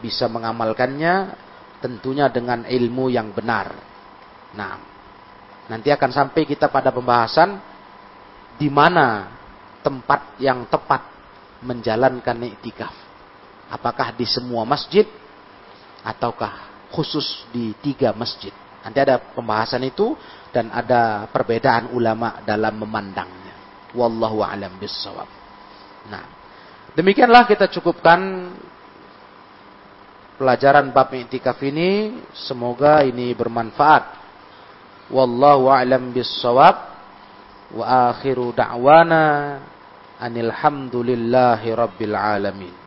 bisa 0.00 0.30
mengamalkannya 0.32 1.34
tentunya 1.80 2.32
dengan 2.32 2.64
ilmu 2.64 3.12
yang 3.12 3.34
benar. 3.36 3.74
Nah, 4.56 4.80
nanti 5.68 5.92
akan 5.92 6.10
sampai 6.14 6.48
kita 6.48 6.72
pada 6.72 6.88
pembahasan 6.94 7.60
di 8.56 8.72
mana 8.72 9.28
tempat 9.84 10.40
yang 10.40 10.64
tepat 10.72 11.04
menjalankan 11.60 12.56
iktikaf. 12.56 12.94
Apakah 13.68 14.14
di 14.14 14.24
semua 14.24 14.62
masjid 14.62 15.04
ataukah 16.06 16.75
khusus 16.96 17.44
di 17.52 17.76
tiga 17.84 18.16
masjid. 18.16 18.50
Nanti 18.80 18.98
ada 19.02 19.20
pembahasan 19.20 19.84
itu 19.84 20.16
dan 20.48 20.72
ada 20.72 21.28
perbedaan 21.28 21.92
ulama 21.92 22.40
dalam 22.48 22.80
memandangnya. 22.80 23.52
Wallahu 23.92 24.40
a'lam 24.40 24.78
bissawab. 24.80 25.28
Nah, 26.08 26.24
demikianlah 26.96 27.44
kita 27.44 27.68
cukupkan 27.68 28.20
pelajaran 30.40 30.94
bab 30.94 31.12
iktikaf 31.12 31.60
ini. 31.66 32.22
Semoga 32.32 33.02
ini 33.02 33.34
bermanfaat. 33.36 34.04
Wallahu 35.12 35.68
a'lam 35.68 36.14
bissawab. 36.14 36.96
Wa 37.74 38.14
akhiru 38.14 38.54
da'wana 38.54 39.24
anil 40.22 40.54
hamdulillahi 40.54 41.74
rabbil 41.74 42.14
alamin. 42.14 42.76